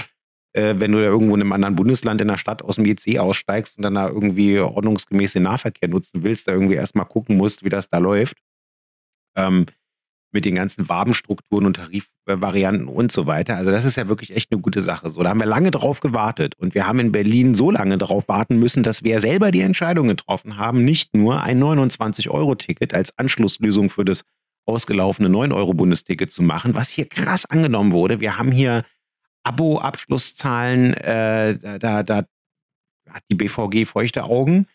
[0.54, 3.20] äh, wenn du da irgendwo in einem anderen Bundesland in der Stadt aus dem IC
[3.20, 7.64] aussteigst und dann da irgendwie ordnungsgemäß den Nahverkehr nutzen willst, da irgendwie erstmal gucken musst,
[7.64, 8.38] wie das da läuft.
[9.36, 9.68] Ähm,
[10.34, 13.56] mit den ganzen Wabenstrukturen und Tarifvarianten und so weiter.
[13.56, 15.10] Also das ist ja wirklich echt eine gute Sache.
[15.10, 18.28] So, da haben wir lange drauf gewartet und wir haben in Berlin so lange darauf
[18.28, 23.90] warten müssen, dass wir selber die Entscheidung getroffen haben, nicht nur ein 29-Euro-Ticket als Anschlusslösung
[23.90, 24.24] für das
[24.66, 28.20] ausgelaufene 9-Euro-Bundesticket zu machen, was hier krass angenommen wurde.
[28.20, 28.86] Wir haben hier
[29.44, 32.24] Abo-Abschlusszahlen, äh, da, da
[33.10, 34.68] hat die BVG feuchte Augen.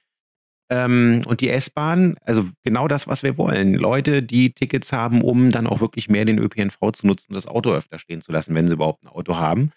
[0.70, 3.74] Ähm, und die S-Bahn, also genau das, was wir wollen.
[3.74, 7.72] Leute, die Tickets haben, um dann auch wirklich mehr den ÖPNV zu nutzen, das Auto
[7.72, 9.72] öfter stehen zu lassen, wenn sie überhaupt ein Auto haben.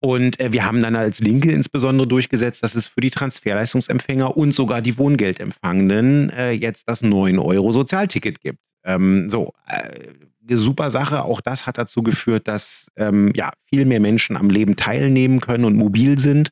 [0.00, 4.52] Und äh, wir haben dann als Linke insbesondere durchgesetzt, dass es für die Transferleistungsempfänger und
[4.52, 8.60] sogar die Wohngeldempfangenden äh, jetzt das 9-Euro-Sozialticket gibt.
[8.84, 11.24] Ähm, so, äh, super Sache.
[11.24, 15.64] Auch das hat dazu geführt, dass ähm, ja, viel mehr Menschen am Leben teilnehmen können
[15.64, 16.50] und mobil sind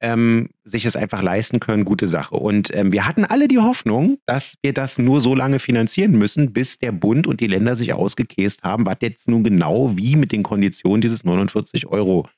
[0.00, 2.36] ähm, sich es einfach leisten können, gute Sache.
[2.36, 6.52] Und ähm, wir hatten alle die Hoffnung, dass wir das nur so lange finanzieren müssen,
[6.52, 10.32] bis der Bund und die Länder sich ausgekäst haben, was jetzt nun genau wie mit
[10.32, 12.28] den Konditionen dieses 49 Euro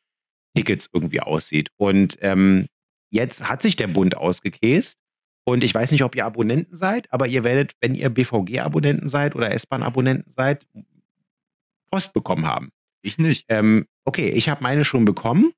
[0.55, 1.71] Tickets irgendwie aussieht.
[1.77, 2.67] Und ähm,
[3.11, 4.99] jetzt hat sich der Bund ausgekäst.
[5.45, 9.35] Und ich weiß nicht, ob ihr Abonnenten seid, aber ihr werdet, wenn ihr BVG-Abonnenten seid
[9.35, 10.67] oder S-Bahn-Abonnenten seid,
[11.91, 12.71] Post bekommen haben.
[13.03, 13.47] Ich nicht.
[13.49, 15.53] Ähm, okay, ich habe meine schon bekommen.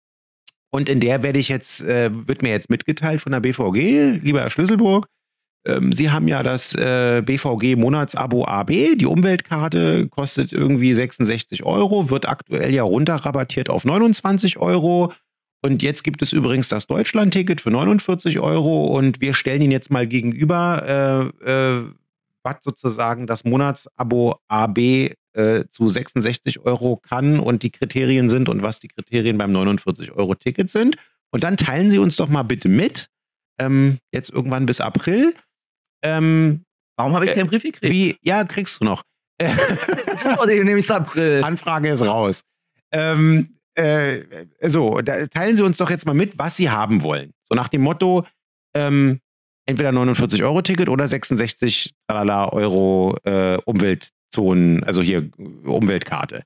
[0.75, 4.41] Und in der werde ich jetzt, äh, wird mir jetzt mitgeteilt von der BVG, lieber
[4.41, 5.07] Herr Schlüsselburg,
[5.65, 8.97] ähm, Sie haben ja das äh, BVG Monatsabo AB.
[8.97, 15.13] Die Umweltkarte kostet irgendwie 66 Euro, wird aktuell ja runterrabattiert auf 29 Euro.
[15.63, 19.93] Und jetzt gibt es übrigens das Deutschland-Ticket für 49 Euro und wir stellen Ihnen jetzt
[19.93, 21.85] mal gegenüber, äh, äh
[22.43, 28.63] was sozusagen das Monatsabo AB äh, zu 66 Euro kann und die Kriterien sind und
[28.63, 30.97] was die Kriterien beim 49 Euro Ticket sind.
[31.31, 33.09] Und dann teilen Sie uns doch mal bitte mit,
[33.59, 35.35] ähm, jetzt irgendwann bis April.
[36.03, 36.65] Ähm,
[36.97, 37.93] Warum habe ich keinen Brief gekriegt?
[37.93, 39.03] Wie, ja, kriegst du noch.
[40.47, 41.43] nämlich April.
[41.43, 42.43] Anfrage ist raus.
[42.93, 44.21] Ähm, äh,
[44.63, 47.33] so, teilen Sie uns doch jetzt mal mit, was Sie haben wollen.
[47.49, 48.25] So nach dem Motto,
[48.75, 49.21] ähm,
[49.67, 55.31] entweder 49 Euro Ticket oder 66 Euro äh, Umwelt Zonen, also hier
[55.65, 56.45] Umweltkarte.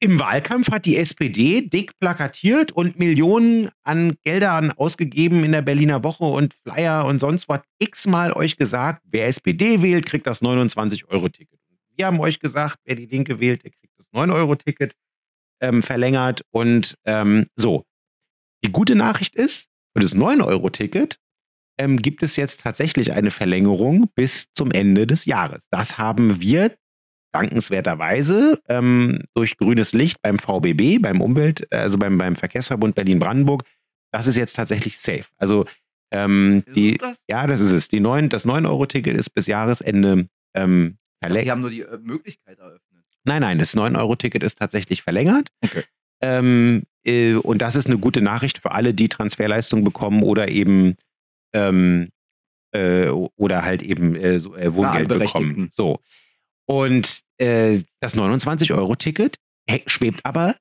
[0.00, 6.04] Im Wahlkampf hat die SPD dick plakatiert und Millionen an Geldern ausgegeben in der Berliner
[6.04, 7.62] Woche und Flyer und sonst was.
[7.78, 11.58] X-mal euch gesagt, wer SPD wählt, kriegt das 29-Euro-Ticket.
[11.96, 14.94] Wir haben euch gesagt, wer die Linke wählt, der kriegt das 9-Euro-Ticket
[15.60, 16.42] ähm, verlängert.
[16.50, 17.84] Und ähm, so.
[18.62, 21.18] Die gute Nachricht ist, für das 9-Euro-Ticket
[21.78, 25.68] ähm, gibt es jetzt tatsächlich eine Verlängerung bis zum Ende des Jahres.
[25.70, 26.76] Das haben wir
[27.32, 33.64] dankenswerterweise ähm, durch grünes Licht beim VBB, beim Umwelt, also beim, beim Verkehrsverbund Berlin-Brandenburg.
[34.12, 35.24] Das ist jetzt tatsächlich safe.
[35.36, 35.64] Also
[36.12, 37.24] ähm, die, das?
[37.28, 37.88] ja, das ist es.
[37.88, 41.46] Die 9, das 9-Euro-Ticket ist bis Jahresende ähm, verlängert.
[41.46, 43.04] Die haben nur die äh, Möglichkeit eröffnet.
[43.24, 45.48] Nein, nein, das 9-Euro-Ticket ist tatsächlich verlängert.
[45.64, 45.82] Okay.
[46.24, 50.96] Ähm, äh, und das ist eine gute Nachricht für alle, die Transferleistungen bekommen oder eben
[51.52, 52.08] ähm,
[52.72, 55.68] äh, oder halt eben äh, so, äh, Wohngeld bekommen.
[55.70, 56.00] So.
[56.66, 59.38] Und äh, das 29-Euro-Ticket
[59.86, 60.56] schwebt aber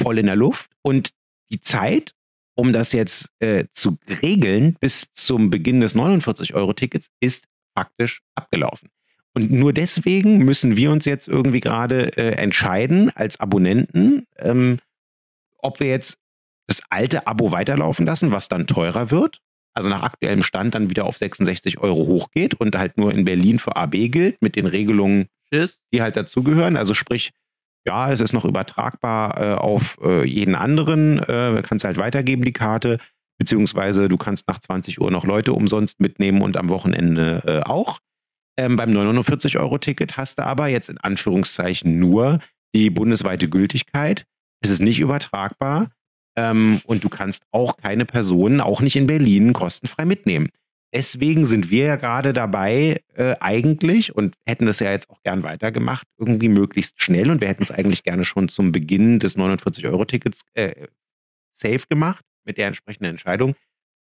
[0.00, 1.10] voll in der Luft und
[1.50, 2.14] die Zeit,
[2.54, 8.88] um das jetzt äh, zu regeln bis zum Beginn des 49-Euro-Tickets, ist faktisch abgelaufen.
[9.34, 14.78] Und nur deswegen müssen wir uns jetzt irgendwie gerade äh, entscheiden als Abonnenten, ähm,
[15.62, 16.18] ob wir jetzt
[16.68, 19.40] das alte Abo weiterlaufen lassen, was dann teurer wird,
[19.74, 23.58] also nach aktuellem Stand dann wieder auf 66 Euro hochgeht und halt nur in Berlin
[23.58, 25.28] für AB gilt, mit den Regelungen,
[25.92, 26.76] die halt dazugehören.
[26.76, 27.32] Also sprich,
[27.86, 32.52] ja, es ist noch übertragbar äh, auf äh, jeden anderen, äh, kannst halt weitergeben die
[32.52, 32.98] Karte,
[33.38, 37.98] beziehungsweise du kannst nach 20 Uhr noch Leute umsonst mitnehmen und am Wochenende äh, auch.
[38.58, 42.38] Ähm, beim 49-Euro-Ticket hast du aber jetzt in Anführungszeichen nur
[42.74, 44.26] die bundesweite Gültigkeit.
[44.62, 45.90] Es ist nicht übertragbar.
[46.36, 50.48] Ähm, und du kannst auch keine Personen, auch nicht in Berlin, kostenfrei mitnehmen.
[50.94, 55.42] Deswegen sind wir ja gerade dabei, äh, eigentlich, und hätten das ja jetzt auch gern
[55.42, 57.30] weitergemacht, irgendwie möglichst schnell.
[57.30, 60.86] Und wir hätten es eigentlich gerne schon zum Beginn des 49-Euro-Tickets äh,
[61.50, 63.54] safe gemacht, mit der entsprechenden Entscheidung,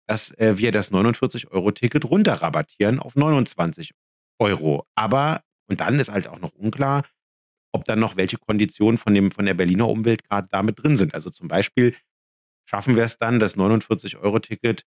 [0.09, 3.93] dass äh, wir das 49-Euro-Ticket runterrabattieren auf 29
[4.41, 4.85] Euro.
[4.97, 7.05] Aber, und dann ist halt auch noch unklar,
[7.73, 11.15] ob dann noch welche Konditionen von, dem, von der Berliner Umweltkarte damit drin sind.
[11.15, 11.95] Also zum Beispiel
[12.69, 14.85] schaffen wir es dann, das 49-Euro-Ticket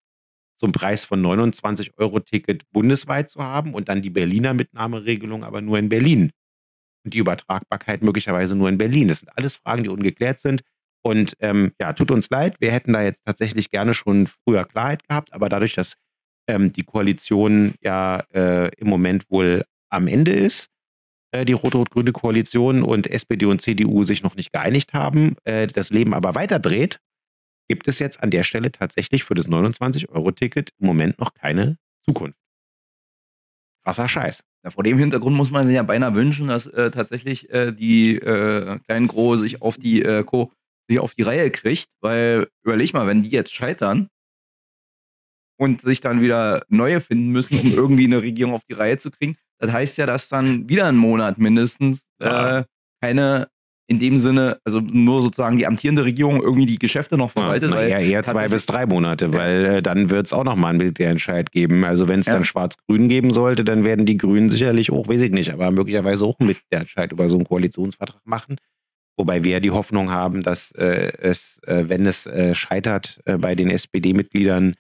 [0.57, 5.89] zum Preis von 29-Euro-Ticket bundesweit zu haben und dann die Berliner Mitnahmeregelung aber nur in
[5.89, 6.32] Berlin.
[7.03, 9.07] Und die Übertragbarkeit möglicherweise nur in Berlin.
[9.07, 10.61] Das sind alles Fragen, die ungeklärt sind.
[11.03, 15.07] Und ähm, ja, tut uns leid, wir hätten da jetzt tatsächlich gerne schon früher Klarheit
[15.07, 15.95] gehabt, aber dadurch, dass
[16.47, 20.70] ähm, die Koalition ja äh, im Moment wohl am Ende ist,
[21.34, 26.13] die rot-rot-grüne Koalition und SPD und CDU sich noch nicht geeinigt haben, äh, das Leben
[26.13, 26.99] aber weiterdreht
[27.71, 32.38] gibt es jetzt an der Stelle tatsächlich für das 29-Euro-Ticket im Moment noch keine Zukunft.
[33.86, 34.43] Krasser Scheiß.
[34.65, 38.17] Ja, vor dem Hintergrund muss man sich ja beinahe wünschen, dass äh, tatsächlich äh, die
[38.17, 40.51] äh, kleinen Gro sich auf die äh, Co
[40.89, 44.09] sich auf die Reihe kriegt, weil überleg mal, wenn die jetzt scheitern
[45.57, 49.11] und sich dann wieder neue finden müssen, um irgendwie eine Regierung auf die Reihe zu
[49.11, 52.59] kriegen, das heißt ja, dass dann wieder einen Monat mindestens ja.
[52.59, 52.64] Äh,
[53.01, 53.47] keine
[53.91, 57.74] in dem Sinne, also nur sozusagen die amtierende Regierung irgendwie die Geschäfte noch verwaltet.
[57.74, 60.78] Ja, ja eher zwei bis drei Monate, weil äh, dann wird es auch nochmal einen
[60.78, 61.84] Militärentscheid geben.
[61.84, 62.34] Also wenn es ja.
[62.34, 66.24] dann Schwarz-Grün geben sollte, dann werden die Grünen sicherlich auch, weiß ich nicht, aber möglicherweise
[66.24, 68.55] auch einen Militärentscheid über so einen Koalitionsvertrag machen.
[69.18, 73.55] Wobei wir die Hoffnung haben, dass äh, es, äh, wenn es äh, scheitert äh, bei
[73.55, 74.74] den SPD-Mitgliedern,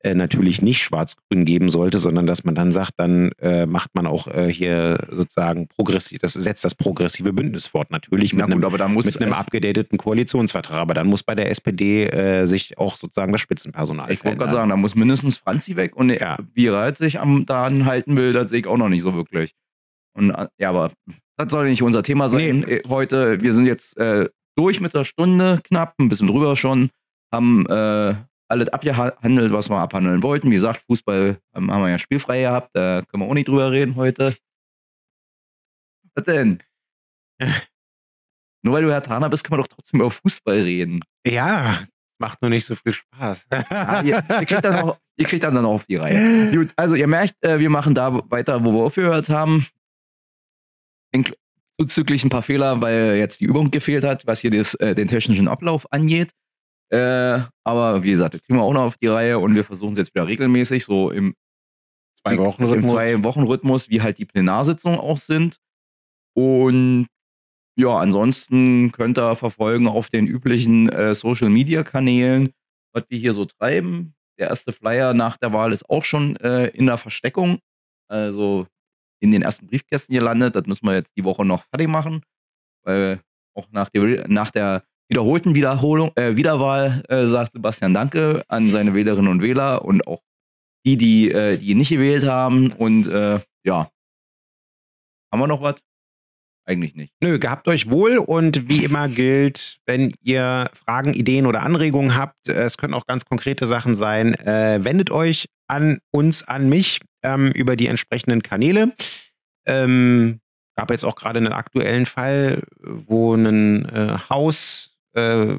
[0.00, 4.06] äh, natürlich nicht schwarz-grün geben sollte, sondern dass man dann sagt, dann äh, macht man
[4.06, 7.90] auch äh, hier sozusagen progressiv, das setzt das progressive Bündnis fort.
[7.90, 10.78] Natürlich mit, gut, einem, mit einem abgedateten Koalitionsvertrag.
[10.78, 14.52] Aber dann muss bei der SPD äh, sich auch sozusagen das Spitzenpersonal Ich wollte gerade
[14.52, 16.36] sagen, da muss mindestens Franzi weg und ja.
[16.52, 19.54] wie er sich am Daten halten will, das sehe ich auch noch nicht so wirklich.
[20.14, 20.92] Und äh, ja, aber
[21.38, 22.82] das soll nicht unser Thema sein nee.
[22.88, 23.40] heute.
[23.40, 23.98] Wir sind jetzt
[24.56, 26.88] durch mit der Stunde knapp, ein bisschen drüber schon,
[27.30, 27.66] haben
[28.48, 30.50] alles abgehandelt, was wir abhandeln wollten.
[30.50, 33.96] Wie gesagt, Fußball haben wir ja spielfrei gehabt, da können wir auch nicht drüber reden
[33.96, 34.34] heute.
[36.14, 36.62] Was denn?
[38.62, 41.00] Nur weil du Herr Taner bist, kann man doch trotzdem über Fußball reden.
[41.24, 41.86] Ja,
[42.18, 43.46] macht nur nicht so viel Spaß.
[43.70, 46.50] ja, ihr, ihr, kriegt dann auch, ihr kriegt dann, dann auch auf die Reihe.
[46.50, 49.66] Gut, also ihr merkt, äh, wir machen da weiter, wo wir aufgehört haben.
[51.80, 55.08] Zuzüglich ein paar Fehler, weil jetzt die Übung gefehlt hat, was hier das, äh, den
[55.08, 56.32] technischen Ablauf angeht.
[56.90, 59.92] Äh, aber wie gesagt, das kriegen wir auch noch auf die Reihe und wir versuchen
[59.92, 61.34] es jetzt wieder regelmäßig, so im
[62.20, 62.90] zwei Wochen Rhythmus.
[62.90, 63.48] zwei Wochen
[63.90, 65.58] wie halt die Plenarsitzungen auch sind.
[66.34, 67.08] Und
[67.78, 72.52] ja, ansonsten könnt ihr verfolgen auf den üblichen äh, Social Media Kanälen,
[72.92, 74.14] was wir hier so treiben.
[74.38, 77.58] Der erste Flyer nach der Wahl ist auch schon äh, in der Versteckung,
[78.08, 78.66] also
[79.20, 80.56] in den ersten Briefkästen gelandet.
[80.56, 82.22] Das müssen wir jetzt die Woche noch fertig machen,
[82.84, 83.20] weil
[83.54, 88.94] auch nach der, nach der wiederholten Wiederholung, äh, Wiederwahl äh, sagt Sebastian Danke an seine
[88.94, 90.20] Wählerinnen und Wähler und auch
[90.84, 92.72] die, die, äh, die ihn nicht gewählt haben.
[92.72, 93.90] Und äh, ja,
[95.32, 95.76] haben wir noch was?
[96.68, 97.12] Eigentlich nicht.
[97.22, 102.48] Nö, gehabt euch wohl und wie immer gilt, wenn ihr Fragen, Ideen oder Anregungen habt,
[102.48, 107.52] es können auch ganz konkrete Sachen sein, äh, wendet euch an uns, an mich ähm,
[107.52, 108.92] über die entsprechenden Kanäle.
[109.64, 110.40] Ähm,
[110.76, 115.56] gab jetzt auch gerade einen aktuellen Fall, wo ein äh, Haus, äh,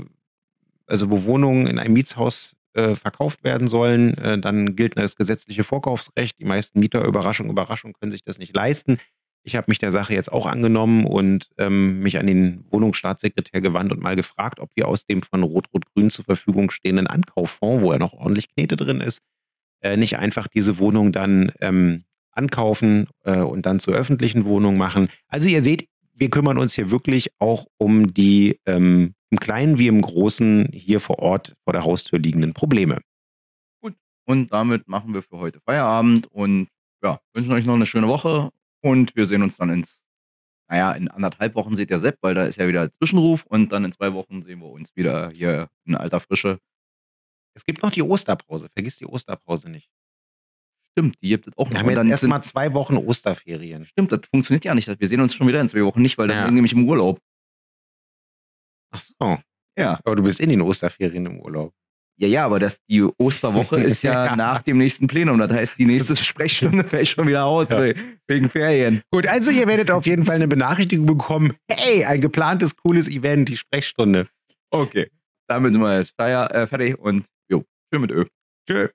[0.86, 5.64] also wo Wohnungen in einem Mietshaus äh, verkauft werden sollen, äh, dann gilt das gesetzliche
[5.64, 6.40] Vorkaufsrecht.
[6.40, 8.98] Die meisten Mieter, Überraschung, Überraschung, können sich das nicht leisten.
[9.44, 13.92] Ich habe mich der Sache jetzt auch angenommen und ähm, mich an den Wohnungsstaatssekretär gewandt
[13.92, 17.98] und mal gefragt, ob wir aus dem von Rot-Rot-Grün zur Verfügung stehenden Ankauffonds, wo ja
[17.98, 19.22] noch ordentlich Knete drin ist,
[19.82, 25.08] äh, nicht einfach diese Wohnung dann ähm, ankaufen äh, und dann zur öffentlichen Wohnung machen.
[25.28, 29.88] Also ihr seht, wir kümmern uns hier wirklich auch um die ähm, im Kleinen wie
[29.88, 33.02] im Großen hier vor Ort vor der Haustür liegenden Probleme.
[33.82, 36.68] Gut, und damit machen wir für heute Feierabend und
[37.04, 38.50] ja, wünschen euch noch eine schöne Woche
[38.82, 40.04] und wir sehen uns dann ins,
[40.70, 43.86] naja, in anderthalb Wochen seht ihr Sepp, weil da ist ja wieder Zwischenruf und dann
[43.86, 46.60] in zwei Wochen sehen wir uns wieder hier in alter Frische.
[47.54, 49.90] Es gibt noch die Osterpause, vergiss die Osterpause nicht.
[50.92, 51.74] Stimmt, die gibt es auch noch.
[51.74, 53.86] Wir haben jetzt erstmal zwei Wochen Osterferien.
[53.86, 54.88] Stimmt, das funktioniert ja nicht.
[55.00, 56.90] Wir sehen uns schon wieder in zwei Wochen nicht, weil dann bin ich nämlich im
[56.90, 57.20] Urlaub.
[58.92, 59.38] Ach so.
[59.78, 60.00] Ja.
[60.04, 61.74] Aber du bist in den Osterferien im Urlaub.
[62.20, 65.38] Ja, ja, aber das, die Osterwoche ist ja, ja, nach dem nächsten Plenum.
[65.38, 67.94] Das heißt, die nächste Sprechstunde fällt schon wieder aus ja.
[68.28, 69.02] wegen Ferien.
[69.12, 71.56] Gut, also ihr werdet auf jeden Fall eine Benachrichtigung bekommen.
[71.70, 74.28] Hey, ein geplantes, cooles Event, die Sprechstunde.
[74.72, 75.12] Okay,
[75.48, 77.64] damit sind wir jetzt äh, fertig und jo,
[77.94, 78.26] schön mit Ö.
[78.68, 78.90] Tschö.